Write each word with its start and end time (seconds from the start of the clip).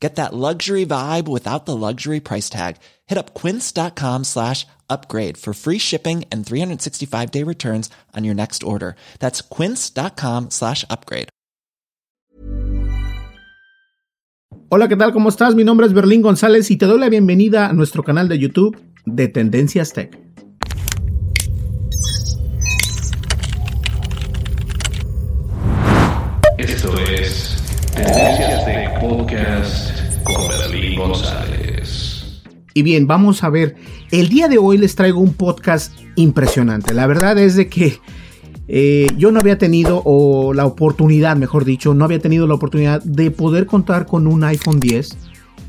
Get 0.00 0.16
that 0.16 0.32
luxury 0.32 0.86
vibe 0.86 1.26
without 1.28 1.66
the 1.66 1.74
luxury 1.74 2.20
price 2.20 2.48
tag. 2.48 2.76
Hit 3.06 3.18
up 3.18 3.34
quince.com 3.34 4.24
slash 4.24 4.64
upgrade 4.88 5.36
for 5.36 5.52
free 5.52 5.78
shipping 5.78 6.24
and 6.30 6.46
365 6.46 7.30
day 7.30 7.42
returns 7.42 7.90
on 8.16 8.24
your 8.24 8.34
next 8.34 8.62
order. 8.62 8.94
That's 9.18 9.42
quince.com 9.42 10.50
slash 10.50 10.84
upgrade. 10.88 11.28
Hola, 14.70 14.86
¿qué 14.86 14.96
tal? 14.96 15.12
¿Cómo 15.14 15.30
estás? 15.30 15.54
Mi 15.54 15.64
nombre 15.64 15.86
es 15.86 15.94
Berlín 15.94 16.20
González 16.20 16.70
y 16.70 16.76
te 16.76 16.84
doy 16.84 17.00
la 17.00 17.08
bienvenida 17.08 17.68
a 17.68 17.72
nuestro 17.72 18.02
canal 18.04 18.28
de 18.28 18.38
YouTube 18.38 18.76
de 19.06 19.28
Tendencias 19.28 19.94
Tech. 19.94 20.18
Esto 26.58 26.92
es 26.98 27.56
Tendencias 27.94 28.64
Tech 28.66 29.00
Podcast 29.00 29.08
con 29.08 29.16
Berlín 29.16 29.87
Y 32.74 32.82
bien, 32.82 33.06
vamos 33.06 33.42
a 33.44 33.50
ver. 33.50 33.76
El 34.10 34.28
día 34.28 34.48
de 34.48 34.58
hoy 34.58 34.78
les 34.78 34.94
traigo 34.94 35.20
un 35.20 35.34
podcast 35.34 35.92
impresionante. 36.16 36.94
La 36.94 37.06
verdad 37.06 37.38
es 37.38 37.56
de 37.56 37.68
que 37.68 37.98
eh, 38.68 39.06
yo 39.16 39.32
no 39.32 39.40
había 39.40 39.58
tenido, 39.58 40.02
o 40.04 40.52
la 40.54 40.66
oportunidad, 40.66 41.36
mejor 41.36 41.64
dicho, 41.64 41.94
no 41.94 42.04
había 42.04 42.18
tenido 42.18 42.46
la 42.46 42.54
oportunidad 42.54 43.02
de 43.02 43.30
poder 43.30 43.66
contar 43.66 44.06
con 44.06 44.26
un 44.26 44.44
iPhone 44.44 44.80
10 44.80 45.16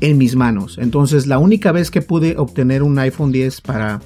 en 0.00 0.18
mis 0.18 0.36
manos. 0.36 0.78
Entonces, 0.78 1.26
la 1.26 1.38
única 1.38 1.72
vez 1.72 1.90
que 1.90 2.02
pude 2.02 2.36
obtener 2.36 2.82
un 2.82 2.98
iPhone 2.98 3.32
10 3.32 3.60
para, 3.62 4.00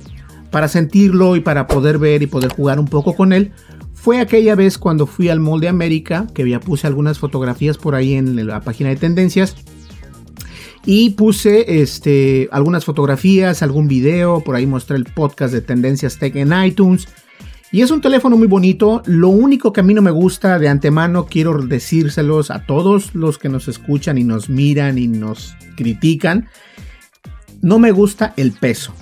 para 0.50 0.68
sentirlo 0.68 1.36
y 1.36 1.40
para 1.40 1.66
poder 1.66 1.98
ver 1.98 2.22
y 2.22 2.26
poder 2.26 2.52
jugar 2.52 2.78
un 2.78 2.86
poco 2.86 3.14
con 3.14 3.32
él 3.32 3.52
fue 3.92 4.20
aquella 4.20 4.54
vez 4.54 4.76
cuando 4.76 5.06
fui 5.06 5.30
al 5.30 5.40
Mall 5.40 5.60
de 5.60 5.68
América, 5.68 6.26
que 6.34 6.48
ya 6.48 6.60
puse 6.60 6.86
algunas 6.86 7.18
fotografías 7.18 7.78
por 7.78 7.94
ahí 7.94 8.14
en 8.14 8.46
la 8.46 8.60
página 8.60 8.90
de 8.90 8.96
tendencias. 8.96 9.56
Y 10.86 11.10
puse 11.10 11.80
este, 11.80 12.48
algunas 12.52 12.84
fotografías, 12.84 13.62
algún 13.62 13.88
video, 13.88 14.40
por 14.40 14.54
ahí 14.54 14.66
mostré 14.66 14.96
el 14.96 15.04
podcast 15.04 15.54
de 15.54 15.62
Tendencias 15.62 16.18
Tech 16.18 16.36
en 16.36 16.52
iTunes. 16.52 17.08
Y 17.72 17.80
es 17.80 17.90
un 17.90 18.00
teléfono 18.00 18.36
muy 18.36 18.46
bonito. 18.46 19.02
Lo 19.06 19.30
único 19.30 19.72
que 19.72 19.80
a 19.80 19.82
mí 19.82 19.94
no 19.94 20.02
me 20.02 20.10
gusta 20.10 20.58
de 20.58 20.68
antemano, 20.68 21.26
quiero 21.26 21.60
decírselos 21.66 22.50
a 22.50 22.66
todos 22.66 23.14
los 23.14 23.38
que 23.38 23.48
nos 23.48 23.66
escuchan 23.66 24.18
y 24.18 24.24
nos 24.24 24.48
miran 24.48 24.98
y 24.98 25.08
nos 25.08 25.56
critican. 25.74 26.48
No 27.62 27.78
me 27.78 27.90
gusta 27.90 28.34
el 28.36 28.52
peso. 28.52 28.94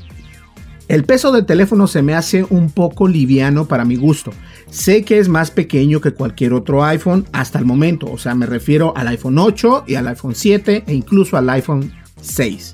El 0.89 1.05
peso 1.05 1.33
del 1.33 1.47
teléfono 1.47 1.87
se 1.87 2.03
me 2.03 2.15
hace 2.15 2.45
un 2.49 2.71
poco 2.71 3.09
liviano 3.09 3.67
para 3.67 3.85
mi 3.85 3.97
gusto. 3.97 4.31
Sé 4.73 5.05
que 5.05 5.19
es 5.19 5.29
más 5.29 5.51
pequeño 5.51 6.01
que 6.01 6.15
cualquier 6.15 6.55
otro 6.55 6.83
iPhone 6.83 7.27
hasta 7.33 7.59
el 7.59 7.67
momento, 7.67 8.11
o 8.11 8.17
sea, 8.17 8.35
me 8.35 8.47
refiero 8.47 8.97
al 8.97 9.07
iPhone 9.09 9.39
8 9.39 9.85
y 9.87 9.97
al 9.97 10.09
iPhone 10.09 10.35
7 10.35 10.85
e 10.87 10.95
incluso 10.95 11.37
al 11.37 11.51
iPhone 11.51 11.93
6. 12.23 12.73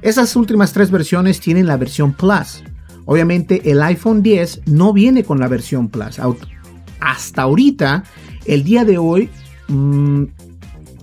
Esas 0.00 0.36
últimas 0.36 0.72
tres 0.72 0.92
versiones 0.92 1.40
tienen 1.40 1.66
la 1.66 1.76
versión 1.76 2.12
Plus. 2.12 2.62
Obviamente 3.04 3.68
el 3.68 3.82
iPhone 3.82 4.22
10 4.22 4.62
no 4.66 4.92
viene 4.92 5.24
con 5.24 5.40
la 5.40 5.48
versión 5.48 5.88
Plus. 5.88 6.20
Hasta 7.00 7.42
ahorita, 7.42 8.04
el 8.44 8.62
día 8.62 8.84
de 8.84 8.98
hoy, 8.98 9.28
mmm, 9.66 10.26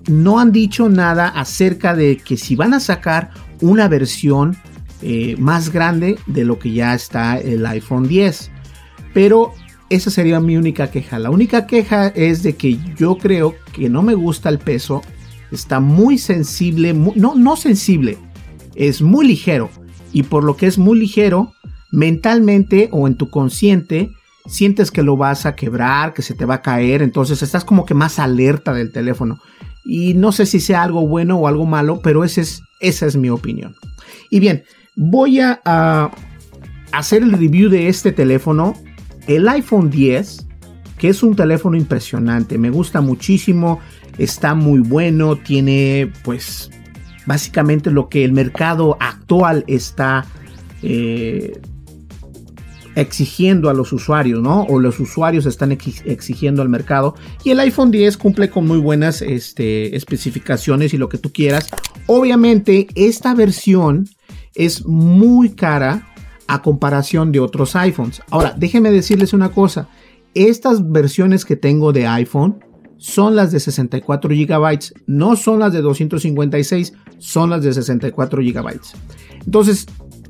no 0.08 0.40
han 0.40 0.50
dicho 0.50 0.88
nada 0.88 1.28
acerca 1.28 1.94
de 1.94 2.16
que 2.16 2.38
si 2.38 2.56
van 2.56 2.72
a 2.72 2.80
sacar 2.80 3.32
una 3.60 3.86
versión 3.86 4.56
eh, 5.02 5.36
más 5.38 5.70
grande 5.70 6.18
de 6.26 6.46
lo 6.46 6.58
que 6.58 6.72
ya 6.72 6.94
está 6.94 7.36
el 7.36 7.66
iPhone 7.66 8.08
10. 8.08 8.50
Pero 9.12 9.52
esa 9.94 10.10
sería 10.10 10.40
mi 10.40 10.56
única 10.56 10.90
queja. 10.90 11.18
La 11.18 11.30
única 11.30 11.66
queja 11.66 12.08
es 12.08 12.42
de 12.42 12.56
que 12.56 12.78
yo 12.96 13.18
creo 13.18 13.54
que 13.74 13.90
no 13.90 14.02
me 14.02 14.14
gusta 14.14 14.48
el 14.48 14.58
peso. 14.58 15.02
Está 15.50 15.80
muy 15.80 16.16
sensible, 16.16 16.94
no, 16.94 17.34
no 17.34 17.56
sensible, 17.56 18.16
es 18.74 19.02
muy 19.02 19.26
ligero. 19.26 19.68
Y 20.10 20.22
por 20.22 20.44
lo 20.44 20.56
que 20.56 20.66
es 20.66 20.78
muy 20.78 20.98
ligero, 20.98 21.52
mentalmente 21.90 22.88
o 22.90 23.06
en 23.06 23.16
tu 23.16 23.28
consciente, 23.28 24.10
sientes 24.46 24.90
que 24.90 25.02
lo 25.02 25.18
vas 25.18 25.44
a 25.44 25.54
quebrar, 25.56 26.14
que 26.14 26.22
se 26.22 26.34
te 26.34 26.46
va 26.46 26.54
a 26.54 26.62
caer. 26.62 27.02
Entonces 27.02 27.42
estás 27.42 27.64
como 27.64 27.84
que 27.84 27.92
más 27.92 28.18
alerta 28.18 28.72
del 28.72 28.92
teléfono. 28.92 29.40
Y 29.84 30.14
no 30.14 30.32
sé 30.32 30.46
si 30.46 30.58
sea 30.58 30.82
algo 30.82 31.06
bueno 31.06 31.36
o 31.36 31.48
algo 31.48 31.66
malo, 31.66 32.00
pero 32.02 32.24
es, 32.24 32.62
esa 32.80 33.06
es 33.06 33.16
mi 33.16 33.28
opinión. 33.28 33.74
Y 34.30 34.40
bien, 34.40 34.64
voy 34.96 35.40
a 35.40 36.10
hacer 36.92 37.22
el 37.22 37.32
review 37.32 37.68
de 37.68 37.88
este 37.88 38.10
teléfono 38.12 38.74
el 39.26 39.48
iPhone 39.48 39.90
10, 39.90 40.46
que 40.98 41.08
es 41.08 41.22
un 41.22 41.34
teléfono 41.34 41.76
impresionante, 41.76 42.58
me 42.58 42.70
gusta 42.70 43.00
muchísimo, 43.00 43.80
está 44.18 44.54
muy 44.54 44.80
bueno, 44.80 45.36
tiene 45.36 46.12
pues 46.22 46.70
básicamente 47.26 47.90
lo 47.90 48.08
que 48.08 48.24
el 48.24 48.32
mercado 48.32 48.96
actual 49.00 49.64
está 49.66 50.26
eh, 50.82 51.60
exigiendo 52.94 53.70
a 53.70 53.74
los 53.74 53.92
usuarios, 53.92 54.42
¿no? 54.42 54.62
O 54.64 54.78
los 54.78 55.00
usuarios 55.00 55.46
están 55.46 55.72
exigiendo 55.72 56.62
al 56.62 56.68
mercado. 56.68 57.14
Y 57.44 57.50
el 57.50 57.60
iPhone 57.60 57.90
10 57.90 58.16
cumple 58.16 58.50
con 58.50 58.66
muy 58.66 58.78
buenas 58.78 59.22
este, 59.22 59.96
especificaciones 59.96 60.92
y 60.92 60.98
lo 60.98 61.08
que 61.08 61.18
tú 61.18 61.32
quieras. 61.32 61.68
Obviamente 62.06 62.88
esta 62.94 63.34
versión 63.34 64.08
es 64.54 64.84
muy 64.84 65.50
cara 65.50 66.11
a 66.52 66.60
comparación 66.60 67.32
de 67.32 67.40
otros 67.40 67.74
iPhones. 67.76 68.20
Ahora, 68.30 68.54
déjenme 68.54 68.90
decirles 68.90 69.32
una 69.32 69.48
cosa. 69.48 69.88
Estas 70.34 70.86
versiones 70.92 71.46
que 71.46 71.56
tengo 71.56 71.94
de 71.94 72.06
iPhone 72.06 72.62
son 72.98 73.34
las 73.34 73.52
de 73.52 73.58
64 73.58 74.28
GB, 74.28 74.78
no 75.06 75.34
son 75.34 75.60
las 75.60 75.72
de 75.72 75.80
256, 75.80 76.92
son 77.16 77.48
las 77.48 77.62
de 77.62 77.72
64 77.72 78.42
GB. 78.42 78.80
Entonces, 79.46 79.86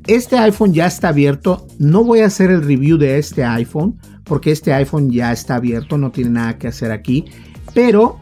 este 0.06 0.38
iPhone 0.38 0.72
ya 0.72 0.86
está 0.86 1.08
abierto. 1.08 1.66
No 1.80 2.04
voy 2.04 2.20
a 2.20 2.26
hacer 2.26 2.52
el 2.52 2.62
review 2.62 2.98
de 2.98 3.18
este 3.18 3.42
iPhone 3.42 3.98
porque 4.22 4.52
este 4.52 4.72
iPhone 4.72 5.10
ya 5.10 5.32
está 5.32 5.56
abierto, 5.56 5.98
no 5.98 6.12
tiene 6.12 6.30
nada 6.30 6.56
que 6.56 6.68
hacer 6.68 6.92
aquí. 6.92 7.24
Pero 7.74 8.20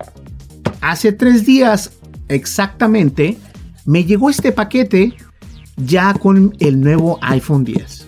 hace 0.80 1.12
tres 1.12 1.44
días 1.44 1.92
exactamente 2.28 3.36
me 3.84 4.04
llegó 4.04 4.30
este 4.30 4.52
paquete 4.52 5.14
ya 5.84 6.14
con 6.14 6.54
el 6.60 6.80
nuevo 6.80 7.18
iPhone 7.22 7.64
10. 7.64 8.06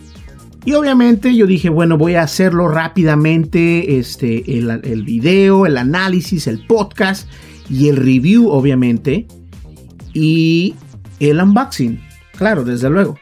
Y 0.64 0.74
obviamente 0.74 1.34
yo 1.34 1.46
dije, 1.46 1.68
bueno, 1.68 1.98
voy 1.98 2.14
a 2.14 2.22
hacerlo 2.22 2.68
rápidamente, 2.68 3.98
este, 3.98 4.58
el, 4.58 4.70
el 4.84 5.02
video, 5.02 5.66
el 5.66 5.76
análisis, 5.76 6.46
el 6.46 6.64
podcast 6.66 7.28
y 7.68 7.88
el 7.88 7.96
review, 7.96 8.48
obviamente. 8.48 9.26
Y 10.14 10.74
el 11.18 11.40
unboxing, 11.40 12.00
claro, 12.36 12.64
desde 12.64 12.90
luego. 12.90 13.18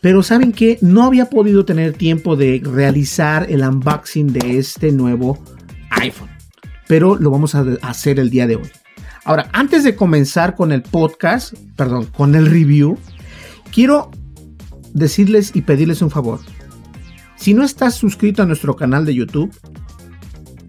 Pero 0.00 0.22
saben 0.22 0.52
que 0.52 0.78
no 0.82 1.04
había 1.04 1.30
podido 1.30 1.64
tener 1.64 1.94
tiempo 1.94 2.36
de 2.36 2.60
realizar 2.62 3.46
el 3.50 3.62
unboxing 3.62 4.32
de 4.32 4.58
este 4.58 4.92
nuevo 4.92 5.42
iPhone. 5.90 6.28
Pero 6.86 7.16
lo 7.16 7.30
vamos 7.30 7.54
a 7.54 7.64
hacer 7.82 8.20
el 8.20 8.30
día 8.30 8.46
de 8.46 8.56
hoy. 8.56 8.70
Ahora, 9.24 9.48
antes 9.52 9.84
de 9.84 9.96
comenzar 9.96 10.54
con 10.54 10.70
el 10.70 10.82
podcast, 10.82 11.54
perdón, 11.76 12.06
con 12.14 12.34
el 12.34 12.46
review, 12.46 12.98
quiero 13.74 14.10
decirles 14.92 15.50
y 15.54 15.62
pedirles 15.62 16.00
un 16.00 16.10
favor. 16.10 16.38
Si 17.36 17.52
no 17.52 17.64
estás 17.64 17.96
suscrito 17.96 18.42
a 18.42 18.46
nuestro 18.46 18.76
canal 18.76 19.04
de 19.04 19.14
YouTube, 19.14 19.52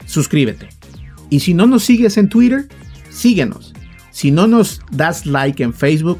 suscríbete. 0.08 0.70
Y 1.30 1.42
si 1.42 1.54
no 1.54 1.68
nos 1.68 1.84
sigues 1.84 2.18
en 2.18 2.30
Twitter, 2.30 2.68
síguenos. 3.12 3.74
Si 4.10 4.32
no 4.32 4.48
nos 4.48 4.82
das 4.92 5.26
like 5.26 5.62
en 5.62 5.74
Facebook, 5.74 6.20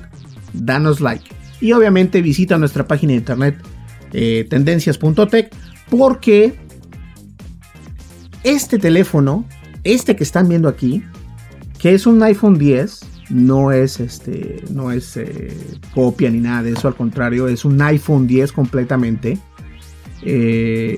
danos 0.54 1.02
like. 1.02 1.26
Y 1.60 1.72
obviamente 1.72 2.22
visita 2.22 2.58
nuestra 2.58 2.88
página 2.88 3.14
de 3.14 3.18
internet 3.18 3.58
eh, 4.14 4.46
tendencias.tech 4.50 5.54
porque 5.90 6.54
este 8.44 8.78
teléfono, 8.78 9.46
este 9.84 10.16
que 10.16 10.24
están 10.24 10.48
viendo 10.48 10.70
aquí, 10.70 11.04
que 11.80 11.94
es 11.96 12.06
un 12.06 12.22
iPhone 12.22 12.58
10, 12.58 13.00
no 13.30 13.72
es 13.72 14.00
este, 14.00 14.64
no 14.70 14.92
es 14.92 15.18
eh, 15.18 15.56
copia 15.94 16.30
ni 16.30 16.40
nada 16.40 16.64
de 16.64 16.72
eso, 16.72 16.88
al 16.88 16.96
contrario, 16.96 17.48
es 17.48 17.66
un 17.66 17.82
iPhone 17.82 18.28
10 18.28 18.52
completamente. 18.52 19.38
Eh, 20.22 20.98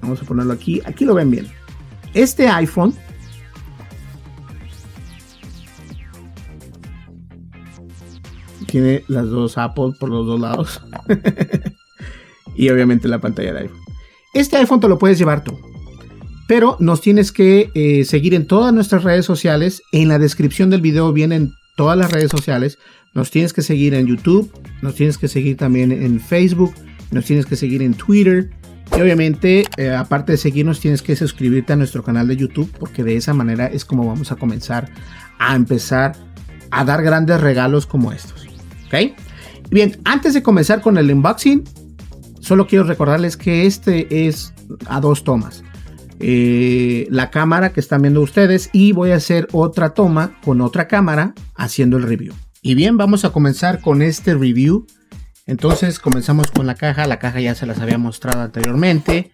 vamos 0.00 0.20
a 0.22 0.24
ponerlo 0.24 0.52
aquí, 0.52 0.80
aquí 0.84 1.04
lo 1.04 1.14
ven 1.14 1.30
bien. 1.30 1.46
Este 2.14 2.48
iPhone 2.48 2.94
tiene 8.66 9.04
las 9.08 9.28
dos 9.28 9.56
Apple 9.58 9.92
por 9.98 10.08
los 10.08 10.26
dos 10.26 10.40
lados. 10.40 10.82
y 12.56 12.68
obviamente 12.68 13.08
la 13.08 13.20
pantalla 13.20 13.52
de 13.52 13.60
iPhone. 13.60 13.80
Este 14.34 14.56
iPhone 14.56 14.80
te 14.80 14.88
lo 14.88 14.98
puedes 14.98 15.18
llevar 15.18 15.42
tú. 15.44 15.58
Pero 16.46 16.76
nos 16.78 17.00
tienes 17.00 17.32
que 17.32 17.70
eh, 17.74 18.04
seguir 18.04 18.34
en 18.34 18.46
todas 18.46 18.72
nuestras 18.72 19.02
redes 19.02 19.24
sociales. 19.24 19.82
En 19.92 20.08
la 20.08 20.18
descripción 20.18 20.70
del 20.70 20.80
video 20.80 21.12
vienen 21.12 21.54
todas 21.76 21.98
las 21.98 22.12
redes 22.12 22.30
sociales. 22.30 22.78
Nos 23.14 23.30
tienes 23.30 23.52
que 23.52 23.62
seguir 23.62 23.94
en 23.94 24.06
YouTube. 24.06 24.52
Nos 24.82 24.94
tienes 24.94 25.18
que 25.18 25.28
seguir 25.28 25.56
también 25.56 25.90
en 25.90 26.20
Facebook. 26.20 26.74
Nos 27.10 27.24
tienes 27.24 27.46
que 27.46 27.56
seguir 27.56 27.82
en 27.82 27.94
Twitter. 27.94 28.50
Y 28.96 29.00
obviamente, 29.00 29.64
eh, 29.76 29.90
aparte 29.90 30.32
de 30.32 30.38
seguirnos, 30.38 30.78
tienes 30.78 31.02
que 31.02 31.16
suscribirte 31.16 31.72
a 31.72 31.76
nuestro 31.76 32.04
canal 32.04 32.28
de 32.28 32.36
YouTube. 32.36 32.70
Porque 32.78 33.02
de 33.02 33.16
esa 33.16 33.34
manera 33.34 33.66
es 33.66 33.84
como 33.84 34.06
vamos 34.06 34.30
a 34.30 34.36
comenzar 34.36 34.88
a 35.38 35.56
empezar 35.56 36.12
a 36.70 36.84
dar 36.84 37.02
grandes 37.02 37.40
regalos 37.40 37.86
como 37.86 38.12
estos. 38.12 38.46
¿Ok? 38.86 39.16
Bien, 39.70 39.98
antes 40.04 40.32
de 40.34 40.44
comenzar 40.44 40.80
con 40.80 40.96
el 40.96 41.10
unboxing, 41.10 41.64
solo 42.38 42.68
quiero 42.68 42.84
recordarles 42.84 43.36
que 43.36 43.66
este 43.66 44.28
es 44.28 44.54
a 44.86 45.00
dos 45.00 45.24
tomas. 45.24 45.64
Eh, 46.18 47.06
la 47.10 47.30
cámara 47.30 47.72
que 47.72 47.80
están 47.80 48.02
viendo 48.02 48.22
ustedes 48.22 48.70
y 48.72 48.92
voy 48.92 49.10
a 49.10 49.16
hacer 49.16 49.48
otra 49.52 49.90
toma 49.90 50.38
con 50.44 50.60
otra 50.60 50.88
cámara 50.88 51.34
haciendo 51.54 51.96
el 51.98 52.04
review. 52.04 52.34
Y 52.62 52.74
bien, 52.74 52.96
vamos 52.96 53.24
a 53.24 53.30
comenzar 53.30 53.80
con 53.80 54.02
este 54.02 54.34
review. 54.34 54.86
Entonces 55.46 55.98
comenzamos 55.98 56.50
con 56.50 56.66
la 56.66 56.74
caja, 56.74 57.06
la 57.06 57.18
caja 57.18 57.40
ya 57.40 57.54
se 57.54 57.66
las 57.66 57.78
había 57.78 57.98
mostrado 57.98 58.40
anteriormente. 58.42 59.32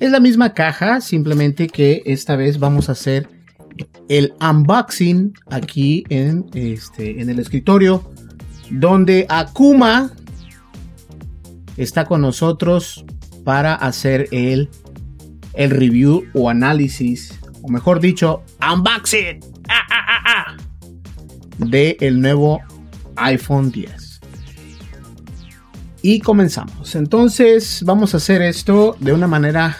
Es 0.00 0.10
la 0.10 0.18
misma 0.18 0.54
caja, 0.54 1.00
simplemente 1.00 1.68
que 1.68 2.02
esta 2.06 2.36
vez 2.36 2.58
vamos 2.58 2.88
a 2.88 2.92
hacer 2.92 3.28
el 4.08 4.34
unboxing 4.40 5.34
aquí 5.50 6.04
en, 6.08 6.46
este, 6.54 7.20
en 7.20 7.30
el 7.30 7.38
escritorio, 7.38 8.10
donde 8.70 9.26
Akuma 9.28 10.10
está 11.76 12.06
con 12.06 12.22
nosotros 12.22 13.04
para 13.44 13.74
hacer 13.74 14.28
el 14.32 14.70
el 15.54 15.70
review 15.70 16.24
o 16.34 16.50
análisis, 16.50 17.38
o 17.62 17.68
mejor 17.68 18.00
dicho, 18.00 18.42
unboxing 18.60 19.40
ah, 19.68 19.86
ah, 19.90 20.22
ah, 20.26 20.56
de 21.58 21.96
el 22.00 22.20
nuevo 22.20 22.60
iPhone 23.16 23.70
10. 23.70 24.20
Y 26.02 26.20
comenzamos. 26.20 26.94
Entonces 26.96 27.82
vamos 27.84 28.12
a 28.12 28.18
hacer 28.18 28.42
esto 28.42 28.96
de 29.00 29.12
una 29.12 29.26
manera 29.26 29.78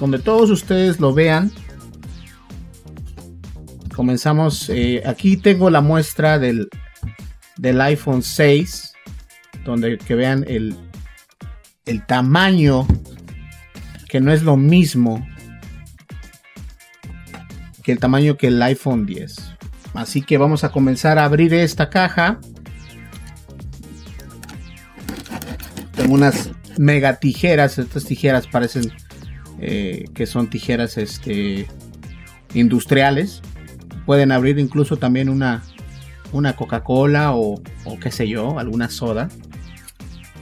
donde 0.00 0.18
todos 0.18 0.50
ustedes 0.50 0.98
lo 0.98 1.14
vean. 1.14 1.52
Comenzamos. 3.94 4.68
Eh, 4.70 5.02
aquí 5.06 5.36
tengo 5.36 5.70
la 5.70 5.82
muestra 5.82 6.38
del, 6.38 6.68
del 7.58 7.80
iPhone 7.80 8.22
6. 8.22 8.92
Donde 9.64 9.98
que 9.98 10.14
vean 10.14 10.44
el, 10.48 10.74
el 11.84 12.04
tamaño 12.06 12.86
que 14.10 14.20
no 14.20 14.32
es 14.32 14.42
lo 14.42 14.56
mismo 14.56 15.24
que 17.84 17.92
el 17.92 18.00
tamaño 18.00 18.36
que 18.36 18.48
el 18.48 18.60
iPhone 18.60 19.06
10. 19.06 19.36
Así 19.94 20.20
que 20.20 20.36
vamos 20.36 20.64
a 20.64 20.70
comenzar 20.70 21.18
a 21.18 21.24
abrir 21.24 21.54
esta 21.54 21.90
caja. 21.90 22.40
Tengo 25.94 26.14
unas 26.14 26.50
mega 26.76 27.20
tijeras. 27.20 27.78
Estas 27.78 28.04
tijeras 28.04 28.48
parecen 28.48 28.92
eh, 29.60 30.06
que 30.12 30.26
son 30.26 30.50
tijeras 30.50 30.98
este, 30.98 31.68
industriales. 32.52 33.42
Pueden 34.06 34.32
abrir 34.32 34.58
incluso 34.58 34.96
también 34.96 35.28
una, 35.28 35.62
una 36.32 36.56
Coca-Cola 36.56 37.34
o, 37.34 37.62
o 37.84 38.00
qué 38.00 38.10
sé 38.10 38.28
yo, 38.28 38.58
alguna 38.58 38.90
soda 38.90 39.28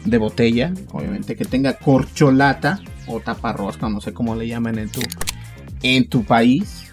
de 0.07 0.17
botella. 0.17 0.73
Obviamente 0.91 1.37
que 1.37 1.45
tenga 1.45 1.75
corcholata 1.75 2.81
o 3.09 3.21
taparrosca, 3.21 3.89
no 3.89 4.01
sé 4.01 4.13
cómo 4.13 4.35
le 4.35 4.47
llaman 4.47 4.79
en 4.79 4.91
tu, 4.91 5.01
en 5.83 6.09
tu 6.09 6.25
país. 6.25 6.85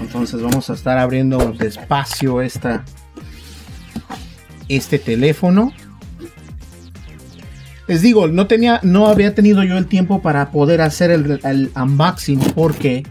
Entonces 0.00 0.40
vamos 0.40 0.70
a 0.70 0.74
estar 0.74 0.98
abriendo 0.98 1.52
despacio 1.52 2.40
esta, 2.40 2.84
este 4.68 4.98
teléfono. 4.98 5.72
Les 7.86 8.00
digo, 8.00 8.28
no 8.28 8.46
tenía, 8.46 8.80
no 8.82 9.08
había 9.08 9.34
tenido 9.34 9.62
yo 9.62 9.76
el 9.76 9.86
tiempo 9.86 10.22
para 10.22 10.50
poder 10.50 10.80
hacer 10.80 11.10
el, 11.10 11.70
unboxing 11.76 12.38
porque 12.54 13.02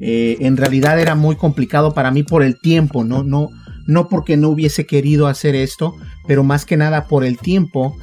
eh, 0.00 0.36
en 0.40 0.56
realidad 0.56 0.98
era 0.98 1.14
muy 1.14 1.36
complicado 1.36 1.92
para 1.92 2.10
mí 2.10 2.22
por 2.22 2.42
el 2.42 2.58
tiempo, 2.58 3.04
no, 3.04 3.22
no, 3.22 3.50
no 3.86 4.08
porque 4.08 4.36
no 4.36 4.48
hubiese 4.48 4.86
querido 4.86 5.26
hacer 5.26 5.54
esto, 5.54 5.96
pero 6.26 6.42
más 6.42 6.64
que 6.64 6.76
nada 6.76 7.06
por 7.06 7.24
el 7.24 7.38
tiempo 7.38 7.96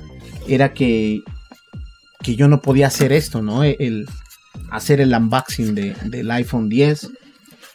era 0.47 0.73
que, 0.73 1.21
que 2.21 2.35
yo 2.35 2.47
no 2.47 2.61
podía 2.61 2.87
hacer 2.87 3.11
esto, 3.11 3.41
¿no? 3.41 3.63
El, 3.63 4.07
hacer 4.69 5.01
el 5.01 5.13
unboxing 5.13 5.75
de, 5.75 5.95
del 6.05 6.29
iPhone 6.31 6.69
10. 6.69 7.09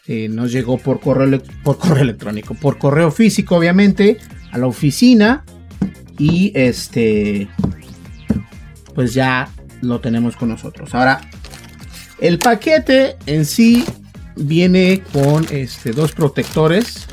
Eh, 0.09 0.29
nos 0.29 0.51
llegó 0.51 0.77
por 0.77 0.99
correo, 0.99 1.41
por 1.63 1.77
correo 1.77 2.03
electrónico, 2.03 2.53
por 2.53 2.77
correo 2.77 3.11
físico, 3.11 3.57
obviamente, 3.57 4.17
a 4.51 4.57
la 4.57 4.67
oficina. 4.67 5.43
Y 6.17 6.51
este, 6.55 7.47
pues 8.95 9.13
ya 9.13 9.49
lo 9.81 9.99
tenemos 9.99 10.35
con 10.35 10.49
nosotros. 10.49 10.95
Ahora, 10.95 11.21
el 12.19 12.39
paquete 12.39 13.17
en 13.25 13.45
sí 13.45 13.85
viene 14.35 15.03
con 15.13 15.45
este, 15.51 15.91
dos 15.91 16.13
protectores. 16.13 17.05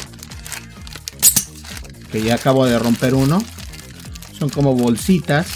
Que 2.11 2.23
ya 2.23 2.37
acabo 2.37 2.65
de 2.65 2.79
romper 2.79 3.15
uno. 3.15 3.43
Son 4.39 4.49
como 4.49 4.75
bolsitas. 4.75 5.47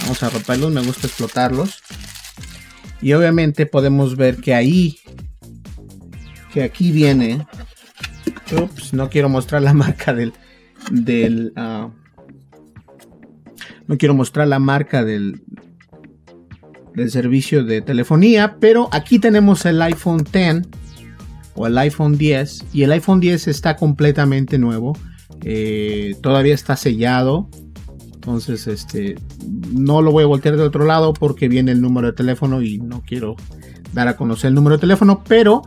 Vamos 0.00 0.22
a 0.22 0.30
romperlos, 0.30 0.72
me 0.72 0.82
gusta 0.82 1.06
explotarlos. 1.06 1.82
Y 3.00 3.12
obviamente 3.12 3.66
podemos 3.66 4.16
ver 4.16 4.38
que 4.38 4.54
ahí, 4.54 4.98
que 6.52 6.62
aquí 6.62 6.90
viene. 6.92 7.46
Ups, 8.52 8.92
no 8.92 9.10
quiero 9.10 9.28
mostrar 9.28 9.62
la 9.62 9.74
marca 9.74 10.14
del, 10.14 10.32
del, 10.90 11.52
uh, 11.56 11.90
no 13.86 13.98
quiero 13.98 14.14
mostrar 14.14 14.48
la 14.48 14.58
marca 14.58 15.04
del, 15.04 15.42
del 16.94 17.10
servicio 17.10 17.64
de 17.64 17.80
telefonía, 17.80 18.56
pero 18.60 18.88
aquí 18.92 19.18
tenemos 19.18 19.64
el 19.66 19.82
iPhone 19.82 20.24
10 20.30 20.62
o 21.54 21.66
el 21.66 21.76
iPhone 21.78 22.16
10 22.16 22.64
y 22.72 22.82
el 22.82 22.92
iPhone 22.92 23.20
10 23.20 23.48
está 23.48 23.76
completamente 23.76 24.58
nuevo. 24.58 24.96
Eh, 25.44 26.16
todavía 26.22 26.54
está 26.54 26.76
sellado. 26.76 27.48
Entonces, 28.14 28.66
este, 28.66 29.16
no 29.70 30.00
lo 30.00 30.10
voy 30.10 30.24
a 30.24 30.26
voltear 30.26 30.56
de 30.56 30.62
otro 30.62 30.86
lado 30.86 31.12
porque 31.12 31.48
viene 31.48 31.72
el 31.72 31.82
número 31.82 32.08
de 32.08 32.14
teléfono 32.14 32.62
y 32.62 32.78
no 32.78 33.02
quiero 33.06 33.36
dar 33.92 34.08
a 34.08 34.16
conocer 34.16 34.48
el 34.48 34.54
número 34.54 34.76
de 34.76 34.80
teléfono, 34.80 35.22
pero 35.28 35.62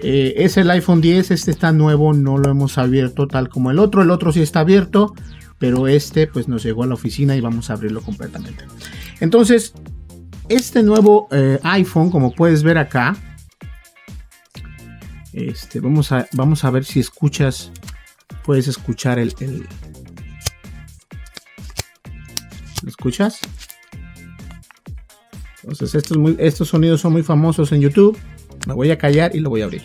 eh, 0.00 0.34
es 0.36 0.56
el 0.56 0.70
iPhone 0.70 1.00
10, 1.00 1.32
este 1.32 1.50
está 1.50 1.72
nuevo, 1.72 2.12
no 2.12 2.38
lo 2.38 2.50
hemos 2.50 2.78
abierto 2.78 3.26
tal 3.26 3.48
como 3.48 3.70
el 3.70 3.78
otro, 3.78 4.02
el 4.02 4.10
otro 4.10 4.30
sí 4.32 4.40
está 4.40 4.60
abierto, 4.60 5.14
pero 5.58 5.88
este 5.88 6.26
pues 6.26 6.48
nos 6.48 6.62
llegó 6.62 6.84
a 6.84 6.86
la 6.86 6.94
oficina 6.94 7.34
y 7.34 7.40
vamos 7.40 7.70
a 7.70 7.74
abrirlo 7.74 8.00
completamente. 8.02 8.64
Entonces, 9.20 9.74
este 10.48 10.82
nuevo 10.82 11.28
eh, 11.32 11.58
iPhone, 11.62 12.10
como 12.10 12.32
puedes 12.32 12.62
ver 12.62 12.78
acá, 12.78 13.16
este, 15.32 15.80
vamos, 15.80 16.12
a, 16.12 16.26
vamos 16.32 16.64
a 16.64 16.70
ver 16.70 16.84
si 16.84 17.00
escuchas 17.00 17.70
puedes 18.46 18.68
escuchar 18.68 19.18
el, 19.18 19.34
¿Lo 22.82 22.88
escuchas? 22.88 23.40
Entonces 25.62 25.96
estos, 25.96 26.16
estos 26.38 26.68
sonidos 26.68 27.00
son 27.00 27.12
muy 27.12 27.24
famosos 27.24 27.72
en 27.72 27.80
YouTube. 27.80 28.16
Me 28.68 28.72
voy 28.72 28.92
a 28.92 28.98
callar 28.98 29.34
y 29.34 29.40
lo 29.40 29.50
voy 29.50 29.62
a 29.62 29.64
abrir. 29.64 29.82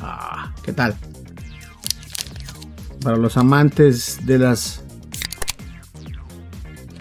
Ah, 0.00 0.52
¿qué 0.64 0.72
tal? 0.72 0.96
Para 3.02 3.16
los 3.16 3.36
amantes 3.36 4.26
de 4.26 4.40
las 4.40 4.82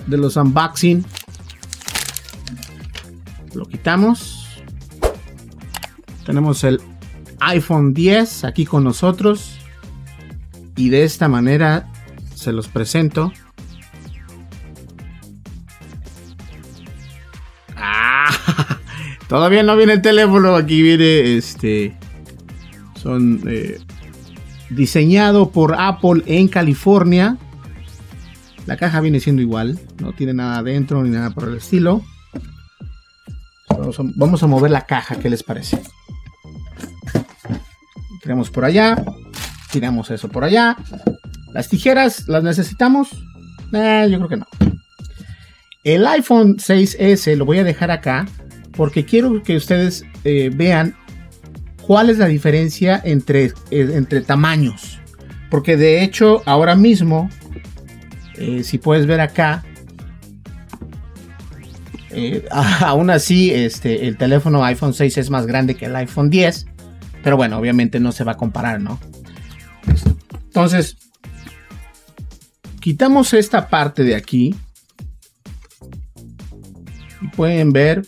de 0.05 0.17
los 0.17 0.35
unboxing. 0.35 1.03
Lo 3.55 3.65
quitamos. 3.65 4.61
Tenemos 6.27 6.63
el 6.63 6.79
iPhone 7.39 7.93
10 7.93 8.43
aquí 8.43 8.65
con 8.65 8.83
nosotros. 8.83 9.57
Y 10.75 10.89
de 10.89 11.03
esta 11.03 11.27
manera 11.27 11.91
se 12.33 12.51
los 12.51 12.67
presento. 12.67 13.31
Ah, 17.75 18.29
todavía 19.27 19.63
no 19.63 19.75
viene 19.77 19.93
el 19.93 20.01
teléfono. 20.01 20.55
Aquí 20.55 20.81
viene 20.81 21.37
este. 21.37 21.95
Son 22.95 23.41
eh, 23.47 23.79
diseñado 24.69 25.51
por 25.51 25.75
Apple 25.79 26.23
en 26.25 26.47
California. 26.47 27.37
La 28.65 28.77
caja 28.77 28.99
viene 28.99 29.19
siendo 29.19 29.43
igual, 29.43 29.79
no 30.01 30.13
tiene 30.13 30.33
nada 30.33 30.57
adentro 30.57 31.03
ni 31.03 31.11
nada 31.11 31.29
por 31.29 31.47
el 31.47 31.55
estilo. 31.55 32.01
Vamos 33.69 33.99
a, 33.99 34.03
vamos 34.15 34.41
a 34.41 34.47
mover 34.47 34.71
la 34.71 34.87
caja, 34.87 35.17
¿qué 35.17 35.29
les 35.29 35.43
parece? 35.43 35.81
Tiramos 38.25 38.49
por 38.49 38.65
allá, 38.65 38.95
tiramos 39.71 40.09
eso 40.09 40.29
por 40.29 40.43
allá. 40.43 40.75
Las 41.53 41.69
tijeras, 41.69 42.27
¿las 42.27 42.43
necesitamos? 42.43 43.09
Eh, 43.71 44.07
yo 44.09 44.17
creo 44.17 44.29
que 44.29 44.37
no. 44.37 44.47
El 45.83 46.07
iPhone 46.07 46.57
6S 46.57 47.35
lo 47.35 47.45
voy 47.45 47.59
a 47.59 47.63
dejar 47.63 47.91
acá 47.91 48.25
porque 48.71 49.05
quiero 49.05 49.43
que 49.43 49.55
ustedes 49.55 50.05
eh, 50.23 50.49
vean 50.51 50.95
cuál 51.83 52.09
es 52.09 52.17
la 52.17 52.25
diferencia 52.25 52.99
entre, 53.05 53.45
eh, 53.45 53.53
entre 53.93 54.21
tamaños. 54.21 54.99
Porque 55.51 55.77
de 55.77 56.03
hecho, 56.03 56.41
ahora 56.47 56.75
mismo, 56.75 57.29
eh, 58.37 58.63
si 58.63 58.79
puedes 58.79 59.05
ver 59.05 59.21
acá, 59.21 59.63
aún 62.79 63.11
así, 63.11 63.51
este, 63.51 64.07
el 64.07 64.17
teléfono 64.17 64.65
iPhone 64.65 64.95
6 64.95 65.15
es 65.19 65.29
más 65.29 65.45
grande 65.45 65.75
que 65.75 65.85
el 65.85 65.95
iPhone 65.95 66.31
10. 66.31 66.65
Pero 67.25 67.37
bueno, 67.37 67.57
obviamente 67.57 67.99
no 67.99 68.11
se 68.11 68.23
va 68.23 68.33
a 68.33 68.37
comparar, 68.37 68.79
¿no? 68.79 68.99
Entonces, 70.43 70.95
quitamos 72.79 73.33
esta 73.33 73.67
parte 73.67 74.03
de 74.03 74.13
aquí. 74.13 74.55
Y 77.19 77.27
pueden 77.29 77.73
ver 77.73 78.05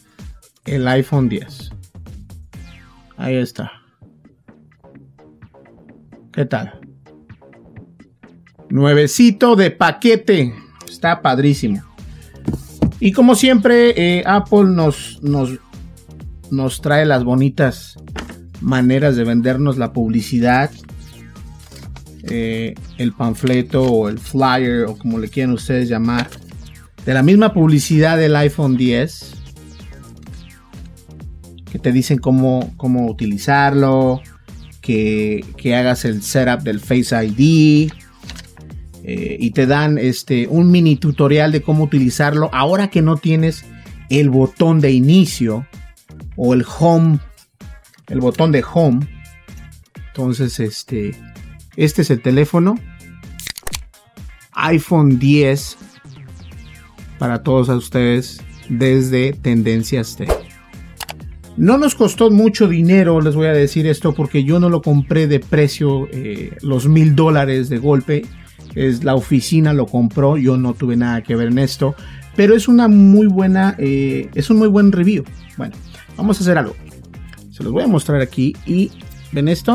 el 0.65 0.87
iPhone 0.87 1.29
10. 1.29 1.71
Ahí 3.17 3.37
está. 3.37 3.71
¿Qué 6.31 6.45
tal? 6.45 6.79
Nuevecito 8.69 9.55
de 9.55 9.71
paquete. 9.71 10.53
Está 10.87 11.23
padrísimo. 11.23 11.81
Y 12.99 13.13
como 13.13 13.33
siempre, 13.33 13.95
eh, 14.19 14.23
Apple 14.27 14.65
nos, 14.65 15.19
nos, 15.23 15.57
nos 16.51 16.81
trae 16.81 17.07
las 17.07 17.23
bonitas 17.23 17.97
maneras 18.61 19.15
de 19.15 19.23
vendernos 19.23 19.77
la 19.77 19.93
publicidad. 19.93 20.71
Eh, 22.29 22.75
el 22.97 23.13
panfleto 23.13 23.83
o 23.83 24.09
el 24.09 24.19
flyer 24.19 24.85
o 24.85 24.97
como 24.97 25.17
le 25.19 25.29
quieran 25.29 25.53
ustedes 25.53 25.87
llamar. 25.87 26.29
De 27.05 27.13
la 27.13 27.23
misma 27.23 27.53
publicidad 27.53 28.17
del 28.17 28.35
iPhone 28.35 28.75
10 28.75 29.37
que 31.71 31.79
te 31.79 31.91
dicen 31.91 32.17
cómo, 32.17 32.73
cómo 32.77 33.07
utilizarlo, 33.07 34.21
que, 34.81 35.43
que, 35.57 35.75
hagas 35.75 36.05
el 36.05 36.21
setup 36.21 36.61
del 36.61 36.79
Face 36.79 37.13
ID 37.25 37.91
eh, 39.03 39.37
y 39.39 39.51
te 39.51 39.65
dan 39.65 39.97
este, 39.97 40.47
un 40.47 40.71
mini 40.71 40.95
tutorial 40.95 41.51
de 41.51 41.61
cómo 41.61 41.83
utilizarlo 41.83 42.49
ahora 42.53 42.89
que 42.89 43.01
no 43.01 43.17
tienes 43.17 43.65
el 44.09 44.29
botón 44.29 44.79
de 44.79 44.91
inicio 44.91 45.67
o 46.37 46.53
el 46.53 46.65
home, 46.79 47.19
el 48.07 48.19
botón 48.19 48.51
de 48.51 48.63
home. 48.73 49.07
Entonces, 50.07 50.59
este, 50.59 51.15
este 51.75 52.01
es 52.01 52.09
el 52.09 52.21
teléfono 52.21 52.75
iPhone 54.57 55.19
10 55.19 55.77
para 57.19 57.43
todos 57.43 57.69
ustedes 57.69 58.41
desde 58.69 59.33
Tendencias 59.33 60.15
Tech. 60.15 60.31
No 61.57 61.77
nos 61.77 61.95
costó 61.95 62.29
mucho 62.29 62.67
dinero, 62.67 63.21
les 63.21 63.35
voy 63.35 63.47
a 63.47 63.53
decir 63.53 63.87
esto, 63.87 64.13
porque 64.13 64.43
yo 64.43 64.59
no 64.59 64.69
lo 64.69 64.81
compré 64.81 65.27
de 65.27 65.39
precio 65.39 66.07
eh, 66.11 66.55
los 66.61 66.87
mil 66.87 67.15
dólares 67.15 67.69
de 67.69 67.77
golpe. 67.77 68.25
Es 68.75 69.03
la 69.03 69.15
oficina 69.15 69.73
lo 69.73 69.87
compró, 69.87 70.37
yo 70.37 70.57
no 70.57 70.73
tuve 70.73 70.95
nada 70.95 71.23
que 71.23 71.35
ver 71.35 71.47
en 71.47 71.57
esto, 71.57 71.95
pero 72.35 72.55
es 72.55 72.67
una 72.67 72.87
muy 72.87 73.25
buena, 73.25 73.75
eh, 73.79 74.29
es 74.35 74.51
un 74.51 74.57
muy 74.57 74.67
buen 74.67 74.91
review. 74.91 75.23
Bueno, 75.57 75.75
vamos 76.15 76.37
a 76.37 76.41
hacer 76.41 76.57
algo. 76.59 76.75
Se 77.57 77.63
los 77.63 77.73
voy 77.73 77.81
a 77.81 77.87
mostrar 77.87 78.21
aquí 78.21 78.55
y 78.67 78.91
ven 79.31 79.47
esto. 79.47 79.73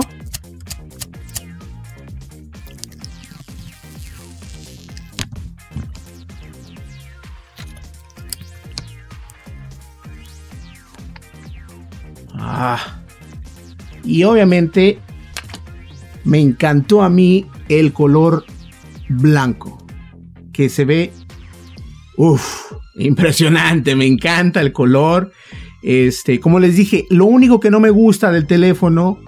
Ah. 12.35 13.01
Y 14.05 14.23
obviamente 14.23 15.01
me 16.23 16.39
encantó 16.39 17.03
a 17.03 17.11
mí 17.11 17.49
el 17.69 17.93
color 17.93 18.45
blanco. 19.09 19.85
Que 20.53 20.69
se 20.69 20.85
ve. 20.85 21.13
Uf, 22.17 22.75
impresionante. 22.95 23.97
Me 23.97 24.07
encanta 24.07 24.61
el 24.61 24.73
color. 24.73 25.33
Este, 25.83 26.41
como 26.41 26.61
les 26.61 26.77
dije, 26.77 27.07
lo 27.11 27.27
único 27.27 27.61
que 27.61 27.71
no 27.71 27.81
me 27.81 27.91
gusta 27.91 28.31
del 28.31 28.47
teléfono 28.47 29.19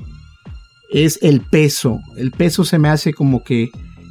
es 0.91 1.19
el 1.23 1.41
peso. 1.41 2.01
El 2.17 2.31
peso 2.31 2.65
se 2.65 2.79
me 2.79 2.89
hace 2.89 3.13
como 3.13 3.43
que 3.43 3.71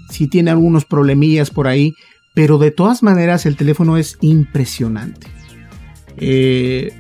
sí 0.10 0.28
tiene 0.28 0.52
algunos 0.52 0.86
problemillas 0.86 1.50
por 1.50 1.68
ahí. 1.68 1.96
Pero 2.34 2.58
de 2.58 2.72
todas 2.72 3.04
maneras 3.04 3.46
el 3.46 3.56
teléfono 3.56 3.98
es 3.98 4.18
impresionante. 4.22 5.28
Eh, 6.18 6.92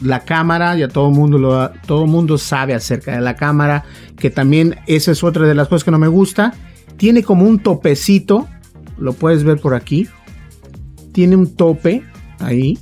la 0.00 0.20
cámara, 0.20 0.76
ya 0.76 0.88
todo 0.88 1.10
mundo 1.10 1.38
lo, 1.38 1.70
todo 1.86 2.06
mundo 2.06 2.38
sabe 2.38 2.74
acerca 2.74 3.12
de 3.12 3.20
la 3.20 3.36
cámara, 3.36 3.84
que 4.18 4.30
también 4.30 4.76
esa 4.86 5.12
es 5.12 5.22
otra 5.24 5.46
de 5.46 5.54
las 5.54 5.68
cosas 5.68 5.84
que 5.84 5.90
no 5.90 5.98
me 5.98 6.08
gusta. 6.08 6.54
Tiene 6.96 7.22
como 7.22 7.46
un 7.46 7.58
topecito, 7.58 8.48
lo 8.98 9.12
puedes 9.12 9.44
ver 9.44 9.60
por 9.60 9.74
aquí. 9.74 10.08
Tiene 11.12 11.36
un 11.36 11.54
tope 11.54 12.02
ahí. 12.40 12.78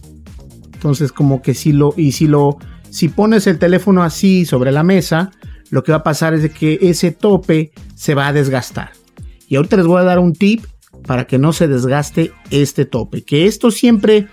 Entonces 0.85 1.13
como 1.13 1.41
que 1.41 1.55
si 1.55 1.73
lo 1.73 1.95
y 1.97 2.13
si 2.13 2.27
lo 2.27 2.59
si 2.91 3.09
pones 3.09 3.47
el 3.47 3.59
teléfono 3.59 4.03
así 4.03 4.45
sobre 4.45 4.71
la 4.71 4.83
mesa, 4.83 5.31
lo 5.71 5.83
que 5.83 5.93
va 5.93 5.99
a 5.99 6.03
pasar 6.03 6.35
es 6.35 6.53
que 6.53 6.79
ese 6.83 7.11
tope 7.11 7.73
se 7.95 8.15
va 8.15 8.27
a 8.27 8.35
desgastar. 8.35 8.91
Y 9.49 9.57
ahorita 9.57 9.79
les 9.79 9.87
voy 9.87 10.03
a 10.03 10.05
dar 10.05 10.19
un 10.19 10.35
tip 10.35 10.63
para 11.07 11.27
que 11.27 11.39
no 11.39 11.55
se 11.55 11.69
desgaste 11.69 12.33
este 12.51 12.85
tope, 12.85 13.23
que 13.23 13.47
esto 13.47 13.71
siempre 13.71 14.29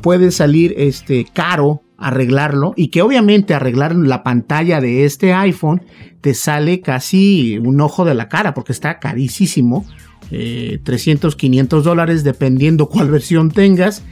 puede 0.00 0.30
salir 0.30 0.74
este 0.78 1.26
caro 1.30 1.82
arreglarlo 1.98 2.72
y 2.74 2.88
que 2.88 3.02
obviamente 3.02 3.52
arreglar 3.52 3.94
la 3.94 4.22
pantalla 4.22 4.80
de 4.80 5.04
este 5.04 5.34
iPhone 5.34 5.82
te 6.22 6.32
sale 6.32 6.80
casi 6.80 7.58
un 7.58 7.82
ojo 7.82 8.06
de 8.06 8.14
la 8.14 8.30
cara 8.30 8.54
porque 8.54 8.72
está 8.72 8.98
carísimo. 8.98 9.84
300, 10.30 11.36
500 11.36 11.84
dólares 11.84 12.24
dependiendo 12.24 12.88
cuál 12.88 13.10
versión 13.10 13.50
tengas. 13.50 14.02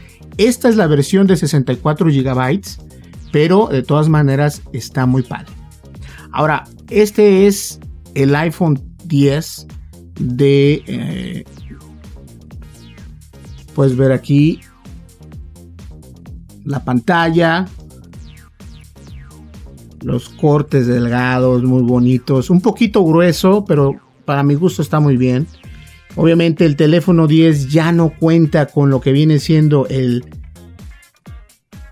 Esta 0.40 0.70
es 0.70 0.76
la 0.76 0.86
versión 0.86 1.26
de 1.26 1.36
64 1.36 2.06
GB, 2.06 2.60
pero 3.30 3.66
de 3.66 3.82
todas 3.82 4.08
maneras 4.08 4.62
está 4.72 5.04
muy 5.04 5.22
padre. 5.22 5.52
Ahora, 6.32 6.64
este 6.88 7.46
es 7.46 7.78
el 8.14 8.34
iPhone 8.34 8.80
10 9.04 9.66
de... 10.18 10.82
Eh, 10.86 11.44
puedes 13.74 13.94
ver 13.98 14.12
aquí 14.12 14.60
la 16.64 16.82
pantalla, 16.86 17.66
los 20.00 20.30
cortes 20.30 20.86
delgados, 20.86 21.62
muy 21.64 21.82
bonitos, 21.82 22.48
un 22.48 22.62
poquito 22.62 23.04
grueso, 23.04 23.66
pero 23.66 23.94
para 24.24 24.42
mi 24.42 24.54
gusto 24.54 24.80
está 24.80 25.00
muy 25.00 25.18
bien. 25.18 25.46
Obviamente 26.16 26.66
el 26.66 26.76
teléfono 26.76 27.26
10 27.26 27.68
ya 27.68 27.92
no 27.92 28.10
cuenta 28.10 28.66
con 28.66 28.90
lo 28.90 29.00
que 29.00 29.12
viene 29.12 29.38
siendo 29.38 29.86
el, 29.88 30.24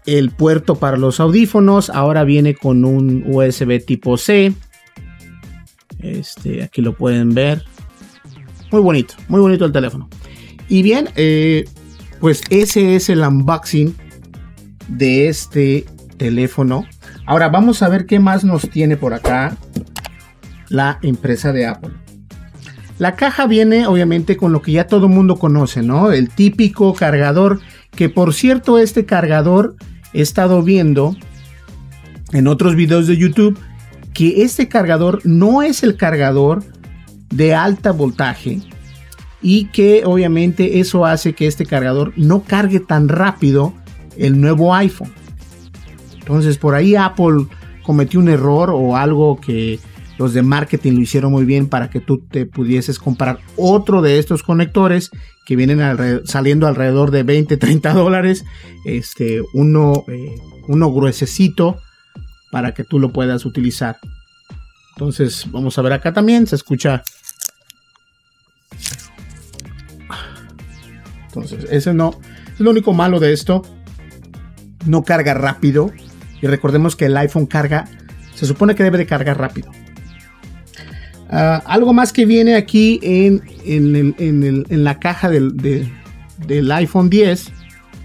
el 0.06 0.30
puerto 0.30 0.76
para 0.76 0.96
los 0.96 1.20
audífonos, 1.20 1.90
ahora 1.90 2.24
viene 2.24 2.54
con 2.54 2.84
un 2.84 3.24
USB 3.26 3.84
tipo 3.84 4.16
C. 4.16 4.52
Este, 6.00 6.62
aquí 6.62 6.82
lo 6.82 6.94
pueden 6.94 7.34
ver. 7.34 7.64
Muy 8.70 8.80
bonito, 8.80 9.14
muy 9.28 9.40
bonito 9.40 9.64
el 9.64 9.72
teléfono. 9.72 10.08
Y 10.68 10.82
bien, 10.82 11.08
eh, 11.16 11.64
pues 12.20 12.42
ese 12.50 12.96
es 12.96 13.08
el 13.08 13.20
unboxing 13.20 13.94
de 14.88 15.28
este 15.28 15.86
teléfono. 16.16 16.86
Ahora 17.26 17.48
vamos 17.48 17.82
a 17.82 17.88
ver 17.88 18.06
qué 18.06 18.18
más 18.18 18.44
nos 18.44 18.68
tiene 18.68 18.96
por 18.96 19.14
acá 19.14 19.56
la 20.68 20.98
empresa 21.02 21.52
de 21.52 21.66
Apple. 21.66 21.92
La 22.98 23.14
caja 23.14 23.46
viene 23.46 23.86
obviamente 23.86 24.36
con 24.36 24.52
lo 24.52 24.60
que 24.60 24.72
ya 24.72 24.86
todo 24.86 25.08
mundo 25.08 25.36
conoce, 25.36 25.82
¿no? 25.82 26.10
El 26.10 26.30
típico 26.30 26.94
cargador, 26.94 27.60
que 27.92 28.08
por 28.08 28.34
cierto 28.34 28.78
este 28.78 29.06
cargador 29.06 29.76
he 30.12 30.20
estado 30.20 30.62
viendo 30.62 31.16
en 32.32 32.48
otros 32.48 32.74
videos 32.74 33.06
de 33.06 33.16
YouTube 33.16 33.58
que 34.12 34.42
este 34.42 34.68
cargador 34.68 35.20
no 35.24 35.62
es 35.62 35.84
el 35.84 35.96
cargador 35.96 36.64
de 37.30 37.54
alta 37.54 37.92
voltaje 37.92 38.60
y 39.40 39.66
que 39.66 40.02
obviamente 40.04 40.80
eso 40.80 41.06
hace 41.06 41.34
que 41.34 41.46
este 41.46 41.64
cargador 41.64 42.12
no 42.16 42.42
cargue 42.42 42.80
tan 42.80 43.08
rápido 43.08 43.72
el 44.16 44.40
nuevo 44.40 44.74
iPhone. 44.74 45.12
Entonces 46.18 46.58
por 46.58 46.74
ahí 46.74 46.96
Apple 46.96 47.46
cometió 47.84 48.18
un 48.18 48.28
error 48.28 48.70
o 48.70 48.96
algo 48.96 49.40
que 49.40 49.78
los 50.18 50.34
de 50.34 50.42
marketing 50.42 50.94
lo 50.94 51.00
hicieron 51.00 51.32
muy 51.32 51.44
bien 51.44 51.68
para 51.68 51.90
que 51.90 52.00
tú 52.00 52.18
te 52.18 52.44
pudieses 52.44 52.98
comprar 52.98 53.38
otro 53.56 54.02
de 54.02 54.18
estos 54.18 54.42
conectores 54.42 55.10
que 55.46 55.56
vienen 55.56 55.80
saliendo 56.26 56.66
alrededor 56.66 57.10
de 57.10 57.22
20, 57.22 57.56
30 57.56 57.92
dólares. 57.94 58.44
Este, 58.84 59.40
uno, 59.54 60.04
eh, 60.08 60.34
uno 60.66 60.92
gruesecito 60.92 61.78
para 62.50 62.74
que 62.74 62.84
tú 62.84 62.98
lo 62.98 63.12
puedas 63.12 63.46
utilizar. 63.46 63.96
Entonces, 64.96 65.46
vamos 65.50 65.78
a 65.78 65.82
ver 65.82 65.92
acá 65.92 66.12
también, 66.12 66.46
se 66.46 66.56
escucha. 66.56 67.02
Entonces, 71.28 71.66
ese 71.70 71.94
no 71.94 72.18
es 72.52 72.60
lo 72.60 72.70
único 72.70 72.92
malo 72.92 73.20
de 73.20 73.32
esto. 73.32 73.62
No 74.84 75.04
carga 75.04 75.34
rápido. 75.34 75.92
Y 76.42 76.46
recordemos 76.48 76.96
que 76.96 77.06
el 77.06 77.16
iPhone 77.16 77.46
carga, 77.46 77.84
se 78.34 78.46
supone 78.46 78.74
que 78.74 78.82
debe 78.82 78.98
de 78.98 79.06
cargar 79.06 79.38
rápido. 79.38 79.70
Ah, 81.30 81.62
algo 81.66 81.92
más 81.92 82.12
que 82.12 82.24
viene 82.24 82.54
aquí 82.54 83.00
en, 83.02 83.42
en, 83.64 84.84
la 84.84 84.98
caja 84.98 85.28
del, 85.28 85.56
del 86.46 86.72
iPhone 86.72 87.10
10 87.10 87.52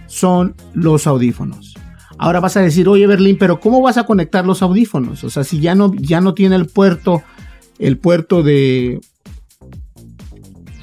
son 0.08 0.56
los 0.74 1.08
audífonos. 1.08 1.74
Ahora 2.18 2.40
vas 2.40 2.56
a 2.58 2.62
decir, 2.62 2.88
oye 2.88 3.08
Berlín, 3.08 3.38
pero 3.40 3.60
¿cómo 3.60 3.82
vas 3.82 3.98
a 3.98 4.06
conectar 4.06 4.46
los 4.46 4.62
audífonos? 4.62 5.24
O 5.24 5.30
sea, 5.30 5.44
si 5.44 5.60
ya 5.60 5.76
no, 5.76 5.94
ya 5.96 6.22
no 6.22 6.34
tiene 6.34 6.56
el 6.56 6.68
puerto, 6.68 7.24
el 7.80 7.98
puerto 7.98 8.44
de... 8.44 9.02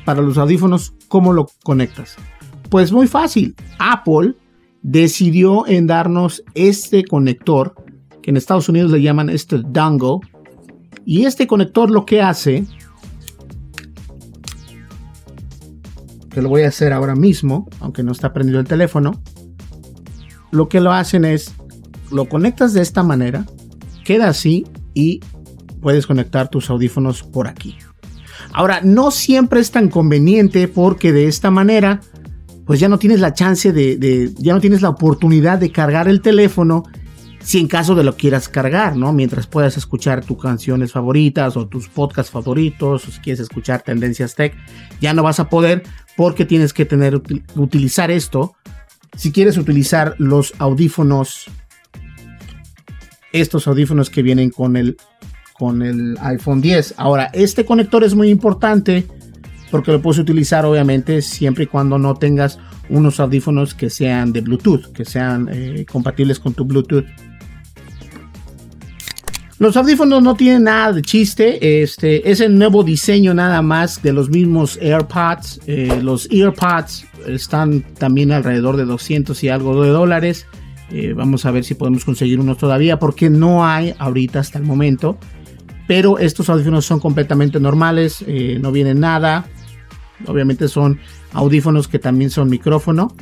para 0.04 0.22
los 0.22 0.38
audífonos, 0.38 0.94
¿cómo 1.08 1.32
lo 1.32 1.48
conectas? 1.62 2.16
Pues 2.68 2.92
muy 2.92 3.06
fácil. 3.06 3.54
Apple 3.78 4.34
decidió 4.82 5.66
en 5.66 5.86
darnos 5.86 6.42
este 6.54 7.04
conector, 7.04 7.74
que 8.22 8.30
en 8.30 8.36
Estados 8.36 8.68
Unidos 8.68 8.90
le 8.90 9.02
llaman 9.02 9.30
este 9.30 9.58
dongle. 9.58 10.18
Y 11.04 11.24
este 11.24 11.46
conector 11.46 11.90
lo 11.90 12.04
que 12.04 12.22
hace, 12.22 12.66
que 16.30 16.42
lo 16.42 16.48
voy 16.48 16.62
a 16.62 16.68
hacer 16.68 16.92
ahora 16.92 17.14
mismo, 17.14 17.68
aunque 17.80 18.02
no 18.02 18.12
está 18.12 18.32
prendido 18.32 18.60
el 18.60 18.66
teléfono, 18.66 19.20
lo 20.50 20.68
que 20.68 20.80
lo 20.80 20.92
hacen 20.92 21.24
es, 21.24 21.54
lo 22.10 22.28
conectas 22.28 22.72
de 22.74 22.82
esta 22.82 23.02
manera, 23.02 23.46
queda 24.04 24.28
así 24.28 24.66
y 24.94 25.20
puedes 25.80 26.06
conectar 26.06 26.48
tus 26.48 26.70
audífonos 26.70 27.22
por 27.22 27.48
aquí. 27.48 27.76
Ahora, 28.52 28.80
no 28.82 29.10
siempre 29.10 29.60
es 29.60 29.70
tan 29.70 29.88
conveniente 29.88 30.66
porque 30.68 31.12
de 31.12 31.26
esta 31.26 31.50
manera 31.50 32.00
pues 32.70 32.78
ya 32.78 32.88
no 32.88 33.00
tienes 33.00 33.18
la 33.18 33.34
chance 33.34 33.72
de, 33.72 34.32
ya 34.38 34.54
no 34.54 34.60
tienes 34.60 34.80
la 34.80 34.90
oportunidad 34.90 35.58
de 35.58 35.72
cargar 35.72 36.06
el 36.06 36.20
teléfono 36.20 36.84
si 37.42 37.58
en 37.58 37.68
caso 37.68 37.94
de 37.94 38.04
lo 38.04 38.16
quieras 38.16 38.48
cargar, 38.48 38.96
¿no? 38.96 39.12
Mientras 39.12 39.46
puedas 39.46 39.76
escuchar 39.76 40.24
tus 40.24 40.40
canciones 40.40 40.92
favoritas 40.92 41.56
o 41.56 41.66
tus 41.66 41.88
podcasts 41.88 42.30
favoritos, 42.30 43.08
o 43.08 43.10
si 43.10 43.20
quieres 43.20 43.40
escuchar 43.40 43.82
tendencias 43.82 44.34
tech, 44.34 44.54
ya 45.00 45.14
no 45.14 45.22
vas 45.22 45.40
a 45.40 45.48
poder 45.48 45.82
porque 46.16 46.44
tienes 46.44 46.72
que 46.72 46.84
tener, 46.84 47.20
utilizar 47.54 48.10
esto. 48.10 48.54
Si 49.16 49.32
quieres 49.32 49.56
utilizar 49.56 50.14
los 50.18 50.52
audífonos, 50.58 51.46
estos 53.32 53.66
audífonos 53.66 54.10
que 54.10 54.22
vienen 54.22 54.50
con 54.50 54.76
el, 54.76 54.96
con 55.54 55.82
el 55.82 56.18
iPhone 56.20 56.60
10. 56.60 56.94
Ahora, 56.98 57.30
este 57.32 57.64
conector 57.64 58.04
es 58.04 58.14
muy 58.14 58.28
importante 58.28 59.06
porque 59.70 59.92
lo 59.92 60.02
puedes 60.02 60.18
utilizar 60.18 60.66
obviamente 60.66 61.22
siempre 61.22 61.64
y 61.64 61.66
cuando 61.68 61.98
no 61.98 62.14
tengas 62.14 62.58
unos 62.88 63.20
audífonos 63.20 63.74
que 63.74 63.88
sean 63.88 64.32
de 64.32 64.40
Bluetooth, 64.40 64.92
que 64.92 65.04
sean 65.04 65.48
eh, 65.50 65.86
compatibles 65.90 66.40
con 66.40 66.54
tu 66.54 66.64
Bluetooth. 66.64 67.06
Los 69.60 69.76
audífonos 69.76 70.22
no 70.22 70.36
tienen 70.36 70.64
nada 70.64 70.94
de 70.94 71.02
chiste, 71.02 71.82
este 71.82 72.30
es 72.30 72.40
el 72.40 72.56
nuevo 72.56 72.82
diseño 72.82 73.34
nada 73.34 73.60
más 73.60 74.02
de 74.02 74.14
los 74.14 74.30
mismos 74.30 74.78
AirPods. 74.80 75.60
Eh, 75.66 76.00
los 76.02 76.26
AirPods 76.30 77.04
están 77.26 77.82
también 77.98 78.32
alrededor 78.32 78.78
de 78.78 78.86
200 78.86 79.44
y 79.44 79.50
algo 79.50 79.82
de 79.82 79.90
dólares. 79.90 80.46
Eh, 80.90 81.12
vamos 81.14 81.44
a 81.44 81.50
ver 81.50 81.64
si 81.64 81.74
podemos 81.74 82.06
conseguir 82.06 82.40
unos 82.40 82.56
todavía 82.56 82.98
porque 82.98 83.28
no 83.28 83.66
hay 83.66 83.94
ahorita 83.98 84.40
hasta 84.40 84.56
el 84.56 84.64
momento. 84.64 85.18
Pero 85.86 86.18
estos 86.18 86.48
audífonos 86.48 86.86
son 86.86 86.98
completamente 86.98 87.60
normales, 87.60 88.24
no 88.60 88.72
vienen 88.72 89.00
nada. 89.00 89.44
Obviamente 90.26 90.68
son 90.68 90.98
audífonos 91.34 91.86
que 91.86 91.98
también 91.98 92.30
son 92.30 92.48
micrófono. 92.48 93.14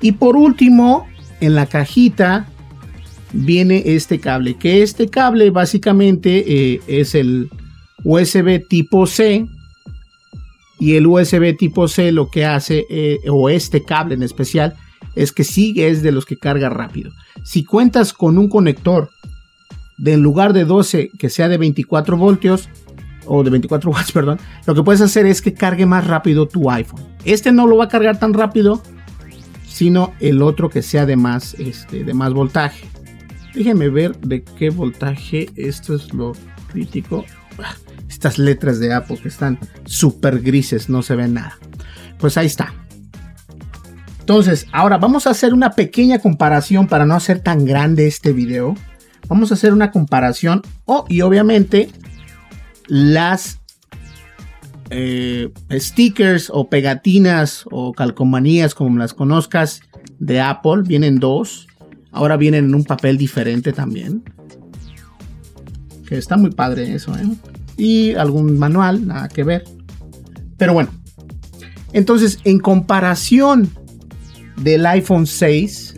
Y 0.00 0.12
por 0.12 0.34
último, 0.34 1.06
en 1.42 1.54
la 1.54 1.66
cajita 1.66 2.48
viene 3.32 3.82
este 3.86 4.18
cable, 4.18 4.56
que 4.56 4.82
este 4.82 5.08
cable 5.08 5.50
básicamente 5.50 6.44
eh, 6.46 6.80
es 6.86 7.14
el 7.14 7.50
USB 8.04 8.66
tipo 8.66 9.06
C. 9.06 9.46
Y 10.80 10.94
el 10.94 11.08
USB 11.08 11.56
tipo 11.56 11.88
C 11.88 12.12
lo 12.12 12.30
que 12.30 12.44
hace, 12.44 12.86
eh, 12.88 13.18
o 13.28 13.48
este 13.48 13.82
cable 13.82 14.14
en 14.14 14.22
especial, 14.22 14.76
es 15.16 15.32
que 15.32 15.42
sigue 15.42 15.88
es 15.88 16.02
de 16.02 16.12
los 16.12 16.24
que 16.24 16.36
carga 16.36 16.68
rápido. 16.68 17.10
Si 17.42 17.64
cuentas 17.64 18.12
con 18.12 18.38
un 18.38 18.48
conector 18.48 19.10
de 19.96 20.12
en 20.12 20.20
lugar 20.22 20.52
de 20.52 20.64
12 20.64 21.10
que 21.18 21.28
sea 21.28 21.48
de 21.48 21.58
24 21.58 22.16
voltios, 22.16 22.68
o 23.28 23.42
de 23.42 23.50
24 23.50 23.90
watts, 23.90 24.12
perdón, 24.12 24.38
lo 24.66 24.74
que 24.74 24.82
puedes 24.82 25.00
hacer 25.00 25.26
es 25.26 25.42
que 25.42 25.54
cargue 25.54 25.86
más 25.86 26.06
rápido 26.06 26.48
tu 26.48 26.70
iPhone. 26.70 27.02
Este 27.24 27.52
no 27.52 27.66
lo 27.66 27.76
va 27.76 27.84
a 27.84 27.88
cargar 27.88 28.18
tan 28.18 28.32
rápido, 28.32 28.82
sino 29.66 30.12
el 30.20 30.42
otro 30.42 30.70
que 30.70 30.82
sea 30.82 31.06
de 31.06 31.16
más, 31.16 31.54
este, 31.54 32.04
de 32.04 32.14
más 32.14 32.32
voltaje. 32.32 32.86
Déjenme 33.58 33.88
ver 33.88 34.16
de 34.20 34.44
qué 34.44 34.70
voltaje. 34.70 35.50
Esto 35.56 35.96
es 35.96 36.14
lo 36.14 36.30
crítico. 36.70 37.24
Ah, 37.60 37.74
estas 38.08 38.38
letras 38.38 38.78
de 38.78 38.94
Apple 38.94 39.18
que 39.20 39.26
están 39.26 39.58
súper 39.84 40.42
grises, 40.42 40.88
no 40.88 41.02
se 41.02 41.16
ve 41.16 41.26
nada. 41.26 41.58
Pues 42.20 42.36
ahí 42.36 42.46
está. 42.46 42.72
Entonces, 44.20 44.68
ahora 44.70 44.96
vamos 44.98 45.26
a 45.26 45.30
hacer 45.30 45.54
una 45.54 45.72
pequeña 45.72 46.20
comparación 46.20 46.86
para 46.86 47.04
no 47.04 47.16
hacer 47.16 47.40
tan 47.40 47.64
grande 47.64 48.06
este 48.06 48.32
video. 48.32 48.76
Vamos 49.26 49.50
a 49.50 49.54
hacer 49.54 49.72
una 49.72 49.90
comparación. 49.90 50.62
Oh, 50.84 51.04
y 51.08 51.22
obviamente 51.22 51.90
las 52.86 53.58
eh, 54.90 55.50
stickers 55.72 56.48
o 56.54 56.68
pegatinas 56.68 57.64
o 57.72 57.92
calcomanías 57.92 58.76
como 58.76 59.00
las 59.00 59.14
conozcas 59.14 59.80
de 60.20 60.40
Apple. 60.40 60.82
Vienen 60.86 61.18
dos. 61.18 61.67
Ahora 62.10 62.36
vienen 62.36 62.66
en 62.66 62.74
un 62.74 62.84
papel 62.84 63.18
diferente 63.18 63.72
también. 63.72 64.22
Que 66.06 66.16
está 66.16 66.36
muy 66.36 66.50
padre 66.50 66.94
eso, 66.94 67.16
¿eh? 67.16 67.28
Y 67.76 68.14
algún 68.14 68.58
manual, 68.58 69.06
nada 69.06 69.28
que 69.28 69.44
ver. 69.44 69.64
Pero 70.56 70.72
bueno. 70.72 70.90
Entonces, 71.92 72.38
en 72.44 72.58
comparación 72.58 73.70
del 74.56 74.84
iPhone 74.86 75.26
6, 75.26 75.94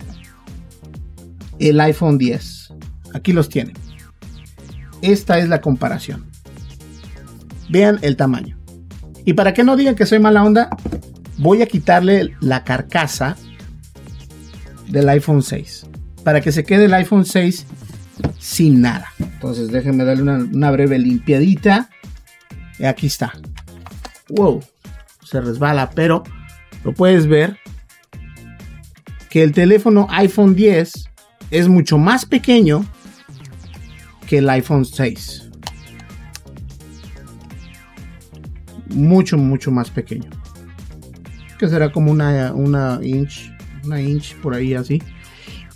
el 1.58 1.80
iPhone 1.80 2.18
10. 2.18 2.72
Aquí 3.14 3.32
los 3.32 3.48
tienen. 3.48 3.74
Esta 5.02 5.38
es 5.38 5.48
la 5.48 5.60
comparación. 5.60 6.26
Vean 7.68 7.98
el 8.02 8.16
tamaño. 8.16 8.58
Y 9.24 9.34
para 9.34 9.54
que 9.54 9.64
no 9.64 9.76
digan 9.76 9.94
que 9.94 10.06
soy 10.06 10.18
mala 10.18 10.42
onda, 10.42 10.70
voy 11.38 11.62
a 11.62 11.66
quitarle 11.66 12.34
la 12.40 12.64
carcasa 12.64 13.36
del 14.88 15.08
iPhone 15.08 15.42
6. 15.42 15.86
Para 16.24 16.40
que 16.40 16.52
se 16.52 16.64
quede 16.64 16.86
el 16.86 16.94
iPhone 16.94 17.24
6 17.24 17.66
sin 18.38 18.80
nada. 18.80 19.12
Entonces 19.18 19.68
déjenme 19.68 20.04
darle 20.04 20.22
una, 20.22 20.70
breve 20.70 20.98
limpiadita. 20.98 21.88
Y 22.78 22.84
aquí 22.84 23.06
está. 23.06 23.32
Wow. 24.28 24.60
Se 25.22 25.40
resbala, 25.40 25.90
pero 25.90 26.22
lo 26.84 26.92
puedes 26.92 27.26
ver 27.26 27.58
que 29.28 29.42
el 29.42 29.52
teléfono 29.52 30.06
iPhone 30.10 30.54
10 30.54 31.10
es 31.50 31.68
mucho 31.68 31.98
más 31.98 32.26
pequeño 32.26 32.84
que 34.26 34.38
el 34.38 34.48
iPhone 34.50 34.84
6. 34.84 35.50
mucho, 38.90 39.38
mucho 39.38 39.70
más 39.70 39.90
pequeño. 39.90 40.30
Que 41.58 41.68
será 41.68 41.92
como 41.92 42.10
una, 42.10 42.52
una 42.52 42.98
inch, 43.02 43.52
una 43.84 44.00
inch 44.00 44.36
por 44.36 44.54
ahí 44.54 44.74
así. 44.74 45.02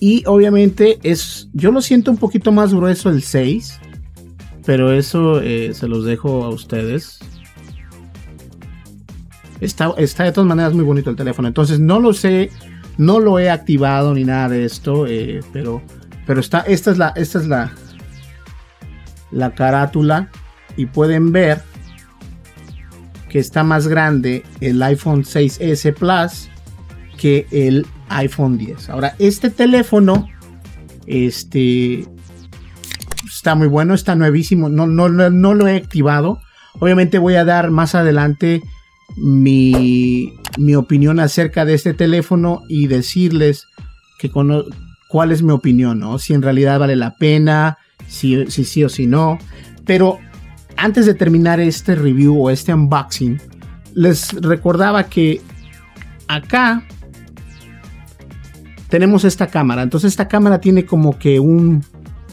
Y 0.00 0.24
obviamente 0.26 0.98
es, 1.02 1.48
yo 1.52 1.70
lo 1.70 1.80
siento 1.80 2.10
un 2.10 2.16
poquito 2.16 2.52
más 2.52 2.74
grueso 2.74 3.10
el 3.10 3.22
6. 3.22 3.80
pero 4.66 4.92
eso 4.92 5.40
eh, 5.40 5.72
se 5.74 5.88
los 5.88 6.04
dejo 6.04 6.44
a 6.44 6.48
ustedes. 6.48 7.18
Está, 9.60 9.94
está 9.96 10.24
de 10.24 10.32
todas 10.32 10.48
maneras 10.48 10.74
muy 10.74 10.84
bonito 10.84 11.10
el 11.10 11.16
teléfono. 11.16 11.48
Entonces 11.48 11.80
no 11.80 12.00
lo 12.00 12.12
sé, 12.12 12.50
no 12.98 13.20
lo 13.20 13.38
he 13.38 13.50
activado 13.50 14.14
ni 14.14 14.24
nada 14.24 14.48
de 14.48 14.64
esto, 14.64 15.06
eh, 15.06 15.40
pero, 15.52 15.82
pero 16.26 16.40
está, 16.40 16.60
esta 16.60 16.90
es 16.90 16.98
la, 16.98 17.12
esta 17.16 17.38
es 17.38 17.46
la, 17.46 17.72
la 19.30 19.54
carátula 19.54 20.28
y 20.76 20.86
pueden 20.86 21.32
ver 21.32 21.62
que 23.28 23.38
está 23.38 23.64
más 23.64 23.88
grande 23.88 24.44
el 24.60 24.82
iPhone 24.82 25.24
6S 25.24 25.94
Plus 25.94 26.48
que 27.16 27.46
el 27.50 27.86
iPhone 28.08 28.58
10. 28.58 28.90
Ahora, 28.90 29.14
este 29.18 29.50
teléfono, 29.50 30.28
este, 31.06 32.06
está 33.26 33.54
muy 33.54 33.68
bueno, 33.68 33.94
está 33.94 34.14
nuevísimo, 34.14 34.68
no, 34.68 34.86
no, 34.86 35.08
no 35.08 35.54
lo 35.54 35.68
he 35.68 35.76
activado. 35.76 36.40
Obviamente 36.78 37.18
voy 37.18 37.34
a 37.34 37.44
dar 37.44 37.70
más 37.70 37.94
adelante 37.94 38.62
mi, 39.16 40.34
mi 40.58 40.74
opinión 40.74 41.20
acerca 41.20 41.64
de 41.64 41.74
este 41.74 41.94
teléfono 41.94 42.62
y 42.68 42.86
decirles 42.86 43.68
cuál 45.08 45.32
es 45.32 45.42
mi 45.42 45.52
opinión, 45.52 45.98
¿no? 46.00 46.18
Si 46.18 46.34
en 46.34 46.42
realidad 46.42 46.78
vale 46.78 46.96
la 46.96 47.16
pena, 47.16 47.78
si, 48.08 48.46
si 48.50 48.64
sí 48.64 48.84
o 48.84 48.88
si 48.88 49.06
no. 49.06 49.38
Pero 49.84 50.18
antes 50.76 51.06
de 51.06 51.14
terminar 51.14 51.60
este 51.60 51.94
review 51.94 52.42
o 52.42 52.50
este 52.50 52.72
unboxing, 52.72 53.40
les 53.94 54.32
recordaba 54.32 55.04
que 55.04 55.40
acá 56.28 56.82
tenemos 58.94 59.24
esta 59.24 59.48
cámara. 59.48 59.82
Entonces 59.82 60.12
esta 60.12 60.28
cámara 60.28 60.60
tiene 60.60 60.86
como 60.86 61.18
que 61.18 61.40
un, 61.40 61.84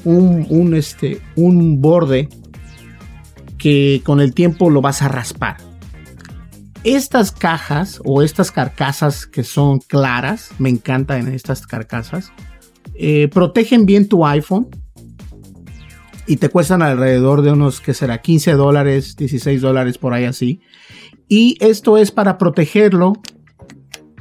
un, 0.04 0.76
este, 0.76 1.20
un 1.36 1.82
borde 1.82 2.30
que 3.58 4.04
con 4.06 4.22
el 4.22 4.36
tiempo 4.36 4.70
lo 4.70 4.80
vas 4.80 5.02
a 5.02 5.08
raspar. 5.08 5.58
Estas 6.84 7.32
cajas 7.32 8.00
o 8.06 8.22
estas 8.22 8.52
carcasas 8.52 9.26
que 9.26 9.44
son 9.44 9.80
claras, 9.80 10.52
me 10.60 10.70
encantan 10.70 11.34
estas 11.34 11.66
carcasas, 11.66 12.32
eh, 12.94 13.28
protegen 13.30 13.88
bien 13.88 14.08
tu 14.08 14.24
iPhone 14.24 14.68
y 16.28 16.38
te 16.38 16.50
cuestan 16.50 16.84
alrededor 16.84 17.42
de 17.42 17.54
unos, 17.54 17.82
que 17.82 17.96
será? 17.96 18.22
15 18.22 18.52
dólares, 18.52 19.16
16 19.16 19.62
dólares 19.62 19.98
por 19.98 20.14
ahí 20.14 20.26
así. 20.26 20.62
Y 21.28 21.58
esto 21.60 21.98
es 21.98 22.12
para 22.12 22.38
protegerlo 22.38 23.14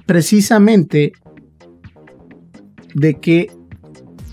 precisamente 0.06 1.12
de 2.94 3.18
que 3.20 3.50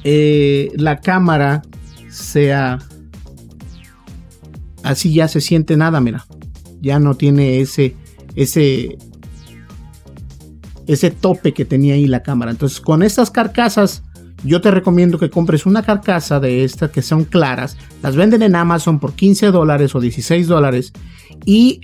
eh, 0.03 0.71
la 0.75 0.99
cámara 0.99 1.61
sea 2.09 2.79
así 4.83 5.13
ya 5.13 5.27
se 5.27 5.41
siente 5.41 5.77
nada, 5.77 5.99
mira. 5.99 6.25
Ya 6.81 6.99
no 6.99 7.15
tiene 7.15 7.59
ese 7.59 7.95
ese 8.35 8.97
ese 10.85 11.11
tope 11.11 11.53
que 11.53 11.65
tenía 11.65 11.95
ahí 11.95 12.07
la 12.07 12.23
cámara. 12.23 12.51
Entonces, 12.51 12.79
con 12.79 13.03
estas 13.03 13.29
carcasas 13.31 14.03
yo 14.43 14.61
te 14.61 14.71
recomiendo 14.71 15.17
que 15.17 15.29
compres 15.29 15.65
una 15.65 15.83
carcasa 15.83 16.39
de 16.39 16.63
estas 16.63 16.91
que 16.91 17.01
son 17.01 17.23
claras. 17.25 17.75
Las 18.01 18.15
venden 18.15 18.43
en 18.43 18.55
Amazon 18.55 18.99
por 18.99 19.13
15 19.13 19.47
dólares 19.47 19.95
o 19.95 19.99
16 19.99 20.47
dólares 20.47 20.93
y 21.45 21.81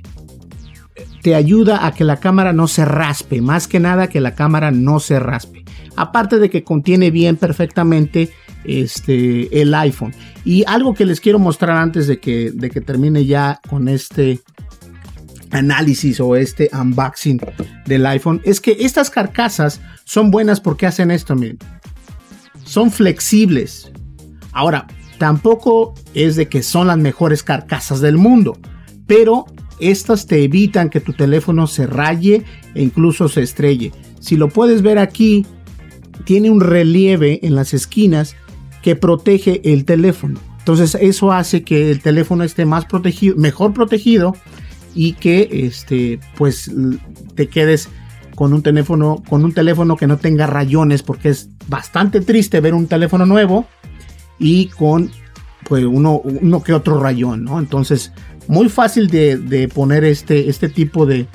te 1.23 1.35
ayuda 1.35 1.85
a 1.85 1.93
que 1.93 2.03
la 2.03 2.17
cámara 2.17 2.53
no 2.53 2.67
se 2.67 2.85
raspe. 2.85 3.41
Más 3.41 3.67
que 3.67 3.79
nada 3.79 4.07
que 4.07 4.21
la 4.21 4.35
cámara 4.35 4.71
no 4.71 4.99
se 4.99 5.19
raspe. 5.19 5.62
Aparte 5.95 6.39
de 6.39 6.49
que 6.49 6.63
contiene 6.63 7.11
bien 7.11 7.37
perfectamente 7.37 8.31
este, 8.63 9.61
el 9.61 9.73
iPhone. 9.73 10.13
Y 10.45 10.63
algo 10.67 10.93
que 10.93 11.05
les 11.05 11.19
quiero 11.19 11.39
mostrar 11.39 11.77
antes 11.77 12.07
de 12.07 12.19
que, 12.19 12.51
de 12.51 12.69
que 12.69 12.81
termine 12.81 13.25
ya 13.25 13.59
con 13.69 13.87
este 13.87 14.39
análisis 15.51 16.19
o 16.19 16.35
este 16.35 16.69
unboxing 16.73 17.39
del 17.85 18.05
iPhone 18.07 18.41
es 18.43 18.59
que 18.59 18.77
estas 18.79 19.09
carcasas 19.09 19.81
son 20.03 20.31
buenas 20.31 20.59
porque 20.59 20.87
hacen 20.87 21.11
esto, 21.11 21.35
miren. 21.35 21.59
Son 22.63 22.91
flexibles. 22.91 23.91
Ahora, 24.51 24.87
tampoco 25.17 25.93
es 26.13 26.35
de 26.35 26.47
que 26.47 26.63
son 26.63 26.87
las 26.87 26.97
mejores 26.97 27.43
carcasas 27.43 28.01
del 28.01 28.17
mundo, 28.17 28.57
pero 29.05 29.45
estas 29.79 30.27
te 30.27 30.43
evitan 30.43 30.89
que 30.89 30.99
tu 30.99 31.13
teléfono 31.13 31.67
se 31.67 31.87
raye 31.87 32.45
e 32.73 32.81
incluso 32.81 33.29
se 33.29 33.41
estrelle. 33.41 33.91
Si 34.19 34.37
lo 34.37 34.49
puedes 34.49 34.81
ver 34.81 34.97
aquí, 34.97 35.45
tiene 36.25 36.49
un 36.49 36.61
relieve 36.61 37.39
en 37.43 37.55
las 37.55 37.73
esquinas 37.73 38.35
que 38.81 38.95
protege 38.95 39.61
el 39.63 39.85
teléfono. 39.85 40.39
Entonces 40.59 40.95
eso 41.01 41.31
hace 41.31 41.63
que 41.63 41.91
el 41.91 42.01
teléfono 42.01 42.43
esté 42.43 42.65
más 42.65 42.85
protegido, 42.85 43.35
mejor 43.37 43.73
protegido 43.73 44.35
y 44.95 45.13
que 45.13 45.49
este 45.51 46.19
pues 46.37 46.71
te 47.35 47.47
quedes 47.47 47.89
con 48.35 48.53
un 48.53 48.61
teléfono 48.61 49.21
con 49.27 49.43
un 49.43 49.53
teléfono 49.53 49.97
que 49.97 50.07
no 50.07 50.17
tenga 50.17 50.47
rayones 50.47 51.03
porque 51.03 51.29
es 51.29 51.49
bastante 51.67 52.21
triste 52.21 52.61
ver 52.61 52.73
un 52.73 52.87
teléfono 52.87 53.25
nuevo 53.25 53.65
y 54.39 54.67
con 54.67 55.11
pues 55.67 55.85
uno, 55.85 56.19
uno 56.19 56.63
que 56.63 56.73
otro 56.73 56.99
rayón, 56.99 57.43
¿no? 57.43 57.59
Entonces 57.59 58.11
muy 58.47 58.69
fácil 58.69 59.07
de, 59.07 59.69
poner 59.73 60.03
este, 60.03 60.49
este 60.49 60.69
tipo 60.69 61.05
de, 61.05 61.27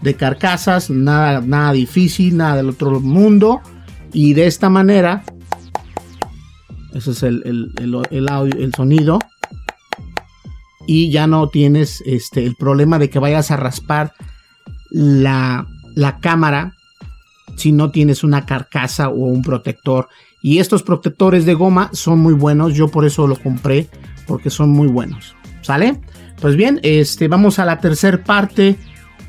de 0.00 0.14
carcasas, 0.14 0.90
nada, 0.90 1.40
nada 1.40 1.72
difícil, 1.72 2.36
nada 2.36 2.56
del 2.56 2.70
otro 2.70 3.00
mundo 3.00 3.60
y 4.14 4.32
de 4.32 4.46
esta 4.46 4.70
manera 4.70 5.24
ese 6.94 7.10
es 7.10 7.22
el, 7.24 7.72
el, 7.76 8.06
el 8.10 8.74
sonido. 8.74 9.18
Y 10.86 11.10
ya 11.10 11.26
no 11.26 11.48
tienes 11.48 12.02
este, 12.06 12.44
el 12.44 12.54
problema 12.56 12.98
de 12.98 13.10
que 13.10 13.18
vayas 13.18 13.50
a 13.50 13.56
raspar 13.56 14.12
la, 14.90 15.66
la 15.94 16.20
cámara 16.20 16.74
si 17.56 17.72
no 17.72 17.90
tienes 17.90 18.22
una 18.22 18.46
carcasa 18.46 19.08
o 19.08 19.16
un 19.16 19.42
protector. 19.42 20.08
Y 20.42 20.58
estos 20.58 20.82
protectores 20.82 21.46
de 21.46 21.54
goma 21.54 21.90
son 21.92 22.20
muy 22.20 22.34
buenos. 22.34 22.74
Yo 22.74 22.88
por 22.88 23.04
eso 23.04 23.26
lo 23.26 23.36
compré. 23.36 23.88
Porque 24.26 24.50
son 24.50 24.70
muy 24.70 24.88
buenos. 24.88 25.34
¿Sale? 25.62 26.00
Pues 26.40 26.56
bien, 26.56 26.80
este, 26.82 27.28
vamos 27.28 27.58
a 27.58 27.64
la 27.64 27.78
tercera 27.78 28.22
parte 28.22 28.76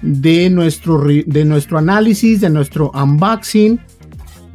de 0.02 0.50
nuestro, 0.50 1.02
de 1.04 1.45
nuestro 1.45 1.78
análisis, 1.78 2.41
de 2.41 2.50
nuestro 2.50 2.91
unboxing 2.91 3.80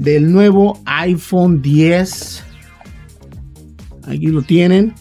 del 0.00 0.32
nuevo 0.32 0.80
iPhone 0.86 1.62
10 1.62 2.44
Aquí 4.10 4.26
lo 4.26 4.42
tienen. 4.42 4.94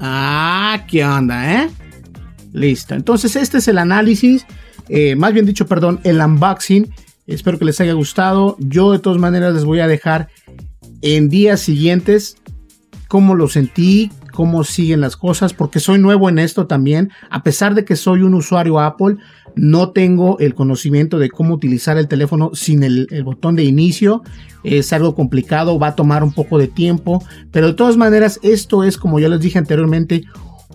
Ah, 0.00 0.84
qué 0.88 1.04
onda, 1.04 1.62
¿eh? 1.62 1.70
Listo. 2.52 2.94
Entonces, 2.94 3.36
este 3.36 3.58
es 3.58 3.68
el 3.68 3.78
análisis. 3.78 4.46
Eh, 4.88 5.16
más 5.16 5.32
bien 5.34 5.44
dicho, 5.44 5.66
perdón, 5.66 6.00
el 6.04 6.20
unboxing. 6.20 6.90
Espero 7.26 7.58
que 7.58 7.64
les 7.64 7.80
haya 7.80 7.92
gustado. 7.92 8.56
Yo 8.60 8.92
de 8.92 8.98
todas 8.98 9.18
maneras 9.18 9.54
les 9.54 9.64
voy 9.64 9.80
a 9.80 9.88
dejar 9.88 10.28
en 11.02 11.28
días 11.28 11.60
siguientes 11.60 12.36
cómo 13.08 13.34
lo 13.34 13.48
sentí, 13.48 14.10
cómo 14.32 14.64
siguen 14.64 15.00
las 15.00 15.16
cosas, 15.16 15.52
porque 15.52 15.80
soy 15.80 15.98
nuevo 15.98 16.28
en 16.28 16.38
esto 16.38 16.66
también. 16.66 17.10
A 17.30 17.42
pesar 17.42 17.74
de 17.74 17.84
que 17.84 17.96
soy 17.96 18.22
un 18.22 18.34
usuario 18.34 18.80
Apple, 18.80 19.16
no 19.56 19.90
tengo 19.90 20.38
el 20.38 20.54
conocimiento 20.54 21.18
de 21.18 21.30
cómo 21.30 21.54
utilizar 21.54 21.96
el 21.98 22.08
teléfono 22.08 22.50
sin 22.54 22.82
el, 22.82 23.06
botón 23.24 23.56
de 23.56 23.64
inicio. 23.64 24.22
Es 24.62 24.92
algo 24.92 25.14
complicado, 25.14 25.78
va 25.78 25.88
a 25.88 25.96
tomar 25.96 26.24
un 26.24 26.32
poco 26.32 26.58
de 26.58 26.68
tiempo, 26.68 27.22
pero 27.50 27.68
de 27.68 27.74
todas 27.74 27.96
maneras 27.96 28.40
esto 28.42 28.84
es, 28.84 28.96
como 28.96 29.20
ya 29.20 29.28
les 29.28 29.40
dije 29.40 29.58
anteriormente, 29.58 30.24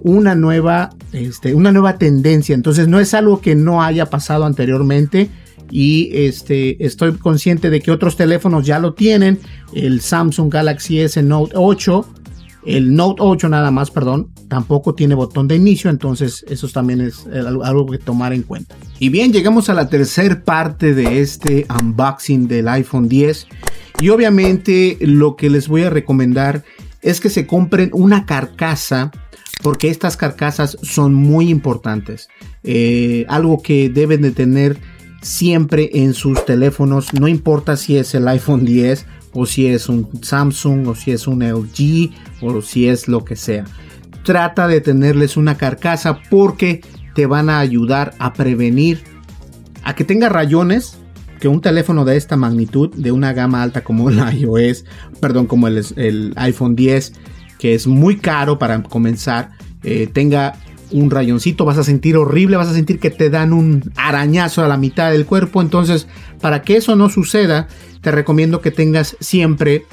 una 0.02 0.36
nueva, 0.36 0.92
este, 1.12 1.54
una 1.54 1.72
nueva 1.72 1.98
tendencia. 1.98 2.56
Entonces 2.56 2.88
no 2.88 3.00
es 3.00 3.14
algo 3.14 3.42
que 3.42 3.56
no 3.56 3.84
haya 3.84 4.06
pasado 4.06 4.46
anteriormente 4.46 5.30
y 5.72 6.10
este, 6.14 6.84
estoy 6.84 7.14
consciente 7.14 7.70
de 7.70 7.82
que 7.82 7.92
otros 7.92 8.16
teléfonos 8.16 8.66
ya 8.66 8.80
lo 8.80 8.94
tienen. 8.94 9.40
El 9.74 10.02
Samsung 10.02 10.52
Galaxy 10.52 11.00
S 11.02 11.22
Note 11.22 11.54
8 11.56 12.06
el 12.70 12.96
Note 12.96 13.22
8 13.22 13.50
nada 13.50 13.72
más, 13.72 13.90
perdón, 13.90 14.30
tampoco 14.48 14.94
tiene 14.94 15.16
botón 15.16 15.48
de 15.48 15.56
inicio, 15.56 15.90
entonces 15.90 16.46
eso 16.48 16.68
también 16.68 17.02
es 17.02 17.26
algo 17.64 17.88
que 17.88 17.98
tomar 17.98 18.32
en 18.34 18.44
cuenta. 18.44 18.76
Y 19.00 19.10
bien, 19.10 19.34
llegamos 19.34 19.70
a 19.70 19.74
la 19.74 19.90
tercera 19.90 20.44
parte 20.44 20.94
de 20.94 21.20
este 21.20 21.66
unboxing 21.82 22.48
del 22.48 22.68
iPhone 22.68 23.10
10. 23.10 23.48
Y 24.02 24.10
obviamente 24.10 24.98
lo 25.02 25.36
que 25.36 25.50
les 25.50 25.68
voy 25.68 25.84
a 25.84 25.90
recomendar 25.90 26.64
es 27.02 27.20
que 27.20 27.30
se 27.30 27.48
compren 27.48 27.90
una 27.94 28.26
carcasa 28.26 29.12
porque 29.64 29.90
estas 29.90 30.16
carcasas 30.16 30.78
son 30.82 31.14
muy 31.14 31.50
importantes. 31.50 32.30
Eh, 32.64 33.26
algo 33.30 33.62
que 33.62 33.90
deben 33.90 34.22
de 34.22 34.32
tener 34.32 34.78
siempre 35.22 35.90
en 35.94 36.14
sus 36.14 36.46
teléfonos, 36.46 37.14
no 37.14 37.28
importa 37.28 37.76
si 37.76 37.98
es 37.98 38.14
el 38.16 38.28
iPhone 38.28 38.64
10 38.64 39.06
o 39.34 39.46
si 39.46 39.68
es 39.68 39.90
un 39.90 40.08
Samsung 40.22 40.88
o 40.88 40.96
si 40.96 41.12
es 41.12 41.28
un 41.28 41.44
LG 41.44 42.12
o 42.42 42.62
si 42.62 42.88
es 42.88 43.08
lo 43.08 43.24
que 43.26 43.36
sea. 43.36 43.66
Trata 44.24 44.68
de 44.68 44.82
tenerles 44.82 45.38
una 45.38 45.58
carcasa 45.58 46.20
porque 46.30 46.82
te 47.16 47.26
van 47.26 47.50
a 47.50 47.60
ayudar 47.60 48.14
a 48.20 48.34
prevenir 48.34 49.04
a 49.84 49.96
que 49.96 50.04
tenga 50.04 50.30
rayones 50.30 50.98
que 51.40 51.48
un 51.48 51.62
teléfono 51.62 52.06
de 52.06 52.18
esta 52.18 52.36
magnitud, 52.36 52.94
de 52.94 53.12
una 53.12 53.34
gama 53.34 53.64
alta 53.64 53.82
como 53.82 54.10
el 54.10 54.20
iOS, 54.40 54.84
perdón, 55.22 55.48
como 55.48 55.68
el, 55.68 55.84
el 55.96 56.34
iPhone 56.36 56.76
10, 56.76 57.14
que 57.58 57.74
es 57.76 57.88
muy 57.88 58.18
caro 58.18 58.60
para 58.60 58.84
comenzar, 58.84 59.52
eh, 59.84 60.08
tenga 60.12 60.56
un 60.92 61.12
rayoncito, 61.12 61.66
vas 61.66 61.78
a 61.78 61.84
sentir 61.84 62.18
horrible, 62.18 62.58
vas 62.58 62.68
a 62.68 62.74
sentir 62.74 63.00
que 63.00 63.10
te 63.10 63.30
dan 63.30 63.54
un 63.54 63.92
arañazo 63.96 64.64
a 64.64 64.68
la 64.68 64.78
mitad 64.78 65.12
del 65.12 65.26
cuerpo. 65.26 65.62
Entonces, 65.62 66.08
para 66.42 66.62
que 66.64 66.78
eso 66.78 66.96
no 66.96 67.10
suceda, 67.10 67.68
te 68.02 68.12
recomiendo 68.12 68.62
que 68.62 68.72
tengas 68.72 69.16
siempre 69.20 69.86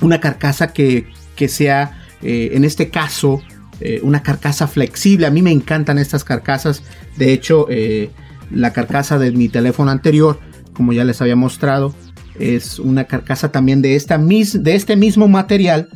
una 0.00 0.20
carcasa 0.20 0.72
que, 0.72 1.06
sea, 1.48 1.98
eh, 2.22 2.50
en 2.52 2.64
este 2.64 2.90
caso, 2.90 3.42
eh, 3.80 4.00
una 4.02 4.22
carcasa 4.22 4.66
flexible. 4.66 5.26
A 5.26 5.30
mí 5.30 5.42
me 5.42 5.52
encantan 5.52 5.98
estas 5.98 6.24
carcasas. 6.24 6.82
De 7.16 7.32
hecho, 7.32 7.66
eh, 7.70 8.10
la 8.50 8.72
carcasa 8.72 9.18
de 9.18 9.32
mi 9.32 9.48
teléfono 9.48 9.90
anterior, 9.90 10.38
como 10.72 10.92
ya 10.92 11.04
les 11.04 11.20
había 11.20 11.36
mostrado, 11.36 11.94
es 12.38 12.78
una 12.78 13.04
carcasa 13.04 13.52
también 13.52 13.82
de, 13.82 13.96
esta 13.96 14.18
de 14.18 14.74
este 14.74 14.96
mismo 14.96 15.28
material 15.28 15.88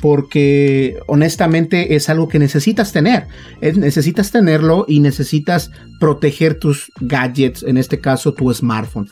porque 0.00 0.98
honestamente 1.06 1.94
es 1.94 2.10
algo 2.10 2.28
que 2.28 2.38
necesitas 2.38 2.92
tener. 2.92 3.28
necesitas 3.60 4.30
tenerlo 4.30 4.84
y 4.88 5.00
necesitas 5.00 5.70
proteger 6.00 6.58
tus 6.58 6.90
gadgets, 7.00 7.62
en 7.62 7.78
este 7.78 7.98
caso 7.98 8.34
tu 8.34 8.52
smartphone. 8.52 9.08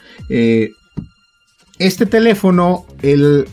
Este 1.78 2.06
teléfono, 2.06 2.87
el, 3.02 3.46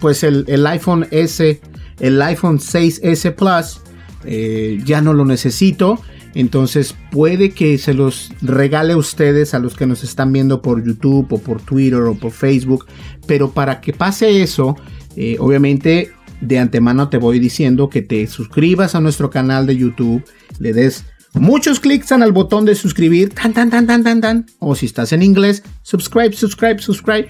pues 0.00 0.22
el, 0.22 0.66
iPhone 0.66 1.06
S, 1.10 1.60
el 2.00 2.22
iPhone 2.22 2.58
6S 2.58 3.34
Plus, 3.34 3.80
eh, 4.24 4.80
ya 4.84 5.00
no 5.00 5.12
lo 5.12 5.24
necesito. 5.24 6.00
Entonces 6.34 6.96
puede 7.12 7.50
que 7.50 7.78
se 7.78 7.94
los 7.94 8.30
regale 8.42 8.94
a 8.94 8.96
ustedes, 8.96 9.54
a 9.54 9.60
los 9.60 9.76
que 9.76 9.86
nos 9.86 10.02
están 10.02 10.32
viendo 10.32 10.62
por 10.62 10.84
YouTube 10.84 11.32
o 11.32 11.38
por 11.38 11.62
Twitter 11.62 12.00
o 12.00 12.14
por 12.14 12.32
Facebook. 12.32 12.86
Pero 13.26 13.52
para 13.52 13.80
que 13.80 13.92
pase 13.92 14.42
eso, 14.42 14.76
eh, 15.16 15.36
obviamente, 15.38 16.10
de 16.40 16.58
antemano 16.58 17.08
te 17.08 17.18
voy 17.18 17.38
diciendo 17.38 17.88
que 17.88 18.02
te 18.02 18.26
suscribas 18.26 18.94
a 18.94 19.00
nuestro 19.00 19.30
canal 19.30 19.66
de 19.66 19.76
YouTube, 19.76 20.24
le 20.58 20.72
des 20.72 21.04
muchos 21.34 21.80
clics 21.80 22.12
al 22.12 22.32
botón 22.32 22.64
de 22.64 22.74
suscribir, 22.74 23.30
tan, 23.30 23.52
tan, 23.52 23.70
tan, 23.70 23.86
tan, 23.86 24.02
tan, 24.02 24.20
tan, 24.20 24.46
o 24.58 24.74
si 24.74 24.86
estás 24.86 25.12
en 25.12 25.22
inglés, 25.22 25.62
subscribe, 25.82 26.32
subscribe, 26.32 26.80
subscribe, 26.80 27.28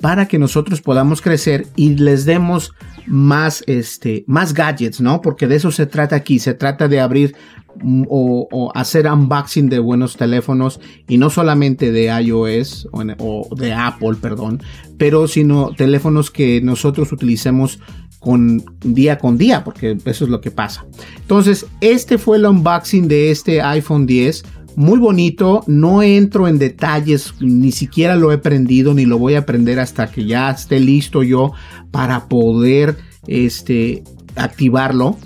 para 0.00 0.26
que 0.26 0.38
nosotros 0.38 0.80
podamos 0.80 1.20
crecer 1.20 1.66
y 1.76 1.90
les 1.96 2.24
demos 2.24 2.72
más, 3.06 3.62
este, 3.66 4.24
más 4.26 4.54
gadgets, 4.54 5.00
¿no? 5.00 5.20
Porque 5.20 5.46
de 5.46 5.56
eso 5.56 5.70
se 5.70 5.86
trata 5.86 6.16
aquí, 6.16 6.38
se 6.38 6.54
trata 6.54 6.88
de 6.88 7.00
abrir 7.00 7.36
mm, 7.82 8.04
o, 8.08 8.72
hacer 8.74 9.06
unboxing 9.06 9.68
de 9.68 9.78
buenos 9.78 10.16
teléfonos 10.16 10.80
y 11.08 11.18
no 11.18 11.30
solamente 11.30 11.92
de 11.92 12.06
iOS 12.22 12.88
o, 12.92 13.54
de 13.56 13.72
Apple, 13.72 14.16
perdón, 14.20 14.62
pero 14.98 15.28
sino 15.28 15.72
teléfonos 15.74 16.30
que 16.30 16.60
nosotros 16.60 17.12
utilicemos 17.12 17.78
con 18.18 18.64
día 18.80 19.18
con 19.18 19.36
día, 19.36 19.64
porque 19.64 19.98
eso 20.06 20.24
es 20.24 20.30
lo 20.30 20.40
que 20.40 20.50
pasa. 20.50 20.86
Entonces, 21.18 21.66
este 21.82 22.16
fue 22.16 22.38
el 22.38 22.46
unboxing 22.46 23.06
de 23.06 23.30
este 23.30 23.60
iPhone 23.60 24.06
10 24.06 24.44
muy 24.76 24.98
bonito. 24.98 25.62
No 25.66 26.02
entro 26.02 26.48
en 26.48 26.58
detalles, 26.58 27.34
ni 27.40 27.72
siquiera 27.72 28.16
lo 28.16 28.32
he 28.32 28.38
prendido, 28.38 28.94
ni 28.94 29.06
lo 29.06 29.18
voy 29.18 29.34
a 29.34 29.40
aprender 29.40 29.80
hasta 29.80 30.10
que 30.10 30.24
ya 30.24 30.50
esté 30.50 30.80
listo 30.80 31.22
yo 31.22 31.52
para 31.90 32.28
poder 32.28 32.96
este, 33.26 34.02
activarlo. 34.36 35.16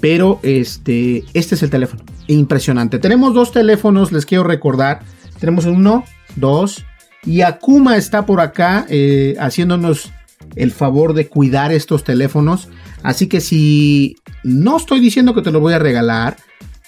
Pero 0.00 0.38
este, 0.42 1.24
este 1.34 1.54
es 1.54 1.62
el 1.62 1.70
teléfono. 1.70 2.04
Impresionante. 2.28 2.98
Tenemos 2.98 3.34
dos 3.34 3.52
teléfonos, 3.52 4.12
les 4.12 4.26
quiero 4.26 4.44
recordar. 4.44 5.00
Tenemos 5.40 5.64
uno, 5.64 6.04
dos. 6.36 6.84
Y 7.24 7.40
Akuma 7.42 7.96
está 7.96 8.26
por 8.26 8.40
acá 8.40 8.86
eh, 8.88 9.34
haciéndonos 9.40 10.12
el 10.56 10.72
favor 10.72 11.14
de 11.14 11.28
cuidar 11.28 11.72
estos 11.72 12.04
teléfonos. 12.04 12.68
Así 13.02 13.26
que 13.26 13.40
si 13.40 14.16
no 14.44 14.76
estoy 14.76 15.00
diciendo 15.00 15.34
que 15.34 15.42
te 15.42 15.50
lo 15.50 15.60
voy 15.60 15.74
a 15.74 15.78
regalar, 15.78 16.36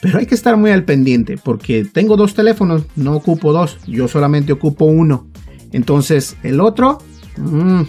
pero 0.01 0.19
hay 0.19 0.27
que 0.27 0.35
estar 0.35 0.57
muy 0.57 0.71
al 0.71 0.85
pendiente 0.85 1.37
porque 1.37 1.85
tengo 1.85 2.17
dos 2.17 2.35
teléfonos, 2.35 2.83
no 2.97 3.15
ocupo 3.15 3.53
dos, 3.53 3.79
yo 3.87 4.09
solamente 4.09 4.53
ocupo 4.53 4.85
uno. 4.87 5.27
Entonces, 5.73 6.37
el 6.43 6.61
otro... 6.61 6.99
Mm. 7.37 7.83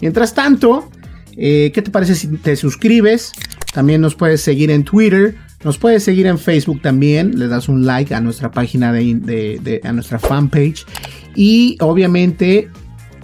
Mientras 0.00 0.34
tanto, 0.34 0.90
eh, 1.36 1.70
¿qué 1.74 1.80
te 1.80 1.90
parece 1.90 2.14
si 2.14 2.28
te 2.28 2.54
suscribes? 2.56 3.32
También 3.72 4.00
nos 4.00 4.14
puedes 4.14 4.42
seguir 4.42 4.70
en 4.70 4.84
Twitter, 4.84 5.36
nos 5.64 5.78
puedes 5.78 6.02
seguir 6.02 6.26
en 6.26 6.38
Facebook 6.38 6.82
también, 6.82 7.38
le 7.38 7.48
das 7.48 7.68
un 7.68 7.86
like 7.86 8.14
a 8.14 8.20
nuestra 8.20 8.50
página 8.50 8.92
de, 8.92 9.80
a 9.84 9.92
nuestra 9.92 10.18
fanpage 10.18 10.86
y 11.34 11.76
obviamente 11.80 12.68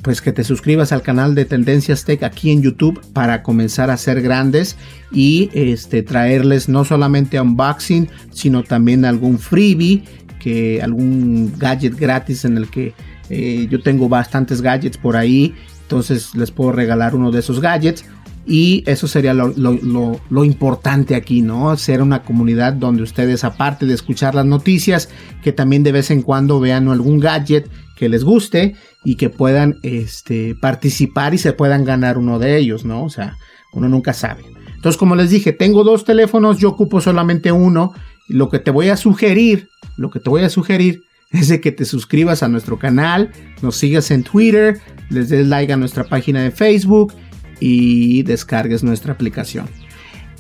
pues 0.03 0.21
que 0.21 0.33
te 0.33 0.45
suscribas 0.45 0.93
al 0.93 1.03
canal 1.03 1.35
de 1.35 1.45
Tendencias 1.45 2.05
Tech 2.05 2.25
aquí 2.25 2.51
en 2.51 2.63
YouTube 2.63 3.01
para 3.13 3.43
comenzar 3.43 3.89
a 3.91 3.97
ser 3.97 4.21
grandes 4.21 4.77
y 5.13 5.49
este, 5.55 6.03
traerles 6.03 6.69
no 6.69 6.85
solamente 6.85 7.41
unboxing, 7.41 8.09
sino 8.33 8.65
también 8.65 9.05
algún 9.05 9.39
freebie, 9.39 10.03
que 10.41 10.83
algún 10.83 11.53
gadget 11.57 11.97
gratis 11.97 12.45
en 12.45 12.57
el 12.57 12.69
que 12.69 12.95
eh, 13.31 13.69
yo 13.71 13.81
tengo 13.81 14.09
bastantes 14.09 14.61
gadgets 14.61 14.99
por 14.99 15.17
ahí, 15.17 15.55
entonces 15.83 16.35
les 16.35 16.51
puedo 16.51 16.73
regalar 16.73 17.15
uno 17.15 17.31
de 17.31 17.39
esos 17.39 17.61
gadgets. 17.61 18.05
Y 18.45 18.83
eso 18.87 19.07
sería 19.07 19.35
lo, 19.35 19.53
lo, 19.57 20.45
importante 20.45 21.15
aquí, 21.15 21.43
¿no? 21.43 21.77
Ser 21.77 22.03
una 22.03 22.25
comunidad 22.25 22.73
donde 22.73 23.03
ustedes, 23.03 23.45
aparte 23.45 23.87
de 23.87 23.95
escuchar 23.95 24.35
las 24.35 24.47
noticias, 24.47 25.09
que 25.43 25.53
también 25.53 25.85
de 25.85 25.93
vez 25.93 26.11
en 26.11 26.23
cuando 26.23 26.59
vean 26.59 26.89
algún 26.89 27.21
gadget 27.21 27.71
que 27.97 28.09
les 28.09 28.25
guste 28.25 28.75
y 29.05 29.15
que 29.15 29.31
puedan 29.31 29.79
este, 29.85 30.57
participar 30.57 31.35
y 31.35 31.39
se 31.39 31.53
puedan 31.53 31.85
ganar 31.85 32.19
uno 32.19 32.41
de 32.41 32.57
ellos, 32.57 32.85
¿no? 32.85 33.05
O 33.05 33.11
sea, 33.11 33.37
uno 33.73 33.89
nunca 33.89 34.13
sabe. 34.13 34.43
Entonces, 34.75 34.99
como 34.99 35.15
les 35.15 35.31
dije, 35.31 35.53
tengo 35.53 35.85
dos 35.85 36.05
teléfonos, 36.05 36.59
yo 36.59 36.71
ocupo 36.71 37.01
solamente 37.01 37.53
uno. 37.53 37.95
lo 38.27 38.49
que 38.49 38.59
te 38.59 38.73
voy 38.73 38.89
a 38.89 38.97
sugerir, 38.97 39.69
lo 39.97 40.11
que 40.11 40.19
te 40.19 40.31
voy 40.31 40.43
a 40.43 40.51
sugerir 40.51 41.05
es 41.31 41.47
de 41.47 41.61
que 41.61 41.71
te 41.71 41.85
suscribas 41.85 42.43
a 42.43 42.49
nuestro 42.49 42.77
canal, 42.77 43.31
nos 43.63 43.77
sigas 43.77 44.11
en 44.11 44.25
Twitter, 44.25 44.81
les 45.11 45.29
des 45.29 45.47
like 45.47 45.73
a 45.73 45.77
nuestra 45.77 46.03
página 46.03 46.43
de 46.43 46.51
Facebook 46.51 47.15
y 47.63 48.25
descargues 48.25 48.83
nuestra 48.83 49.13
aplicación. 49.13 49.67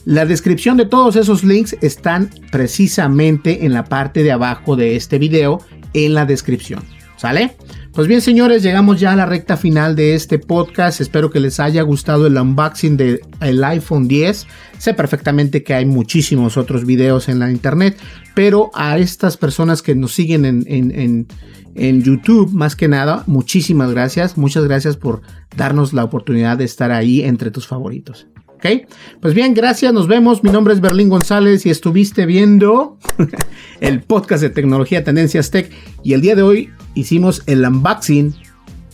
La 0.04 0.26
descripción 0.26 0.76
de 0.76 0.86
todos 0.86 1.14
esos 1.14 1.44
links 1.44 1.76
están 1.80 2.30
precisamente 2.50 3.64
en 3.64 3.72
la 3.72 3.84
parte 3.84 4.24
de 4.24 4.32
abajo 4.32 4.74
de 4.74 4.96
este 4.96 5.20
video, 5.20 5.60
en 5.94 6.14
la 6.14 6.26
descripción. 6.26 6.82
¿Sale? 7.16 7.56
Pues 7.94 8.08
bien, 8.08 8.22
señores, 8.22 8.62
llegamos 8.62 9.00
ya 9.00 9.12
a 9.12 9.16
la 9.16 9.26
recta 9.26 9.58
final 9.58 9.94
de 9.94 10.14
este 10.14 10.38
podcast. 10.38 11.02
Espero 11.02 11.30
que 11.30 11.40
les 11.40 11.60
haya 11.60 11.82
gustado 11.82 12.26
el 12.26 12.38
unboxing 12.38 12.96
del 12.96 13.64
iPhone 13.64 14.08
10. 14.08 14.46
Sé 14.78 14.94
perfectamente 14.94 15.62
que 15.62 15.74
hay 15.74 15.84
muchísimos 15.84 16.56
otros 16.56 16.86
videos 16.86 17.28
en 17.28 17.38
la 17.38 17.50
internet, 17.50 17.98
pero 18.34 18.70
a 18.72 18.96
estas 18.96 19.36
personas 19.36 19.82
que 19.82 19.94
nos 19.94 20.14
siguen 20.14 20.46
en, 20.46 21.26
en 21.74 22.02
YouTube, 22.02 22.50
más 22.52 22.76
que 22.76 22.88
nada, 22.88 23.24
muchísimas 23.26 23.90
gracias. 23.90 24.38
Muchas 24.38 24.64
gracias 24.64 24.96
por 24.96 25.20
darnos 25.54 25.92
la 25.92 26.02
oportunidad 26.02 26.56
de 26.56 26.64
estar 26.64 26.92
ahí 26.92 27.20
entre 27.22 27.50
tus 27.50 27.66
favoritos. 27.66 28.26
¿Ok? 28.62 28.86
Pues 29.20 29.34
bien, 29.34 29.54
gracias, 29.54 29.92
nos 29.92 30.06
vemos. 30.06 30.44
Mi 30.44 30.50
nombre 30.50 30.72
es 30.72 30.80
Berlín 30.80 31.08
González 31.08 31.66
y 31.66 31.70
estuviste 31.70 32.26
viendo 32.26 32.96
el 33.80 34.02
podcast 34.02 34.40
de 34.40 34.50
tecnología 34.50 35.02
Tendencias 35.02 35.50
Tech. 35.50 35.68
Y 36.04 36.12
el 36.12 36.20
día 36.20 36.36
de 36.36 36.42
hoy 36.42 36.70
hicimos 36.94 37.42
el 37.46 37.64
unboxing 37.64 38.32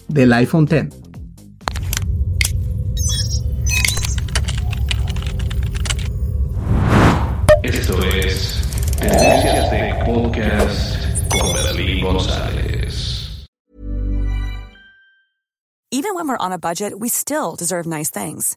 del 0.09 0.33
iPhone 0.33 0.67
X. 0.71 0.89
Esto 7.63 8.03
es 8.05 8.63
Tendencias 8.99 9.71
de 9.71 9.95
Podcast 10.07 11.29
con 11.31 11.53
Berlín 11.53 12.03
González. 12.03 13.47
Even 15.91 16.15
when 16.15 16.27
we're 16.27 16.39
on 16.39 16.53
a 16.53 16.59
budget, 16.59 16.99
we 16.99 17.11
still 17.11 17.55
deserve 17.55 17.87
nice 17.87 18.11
things. 18.11 18.57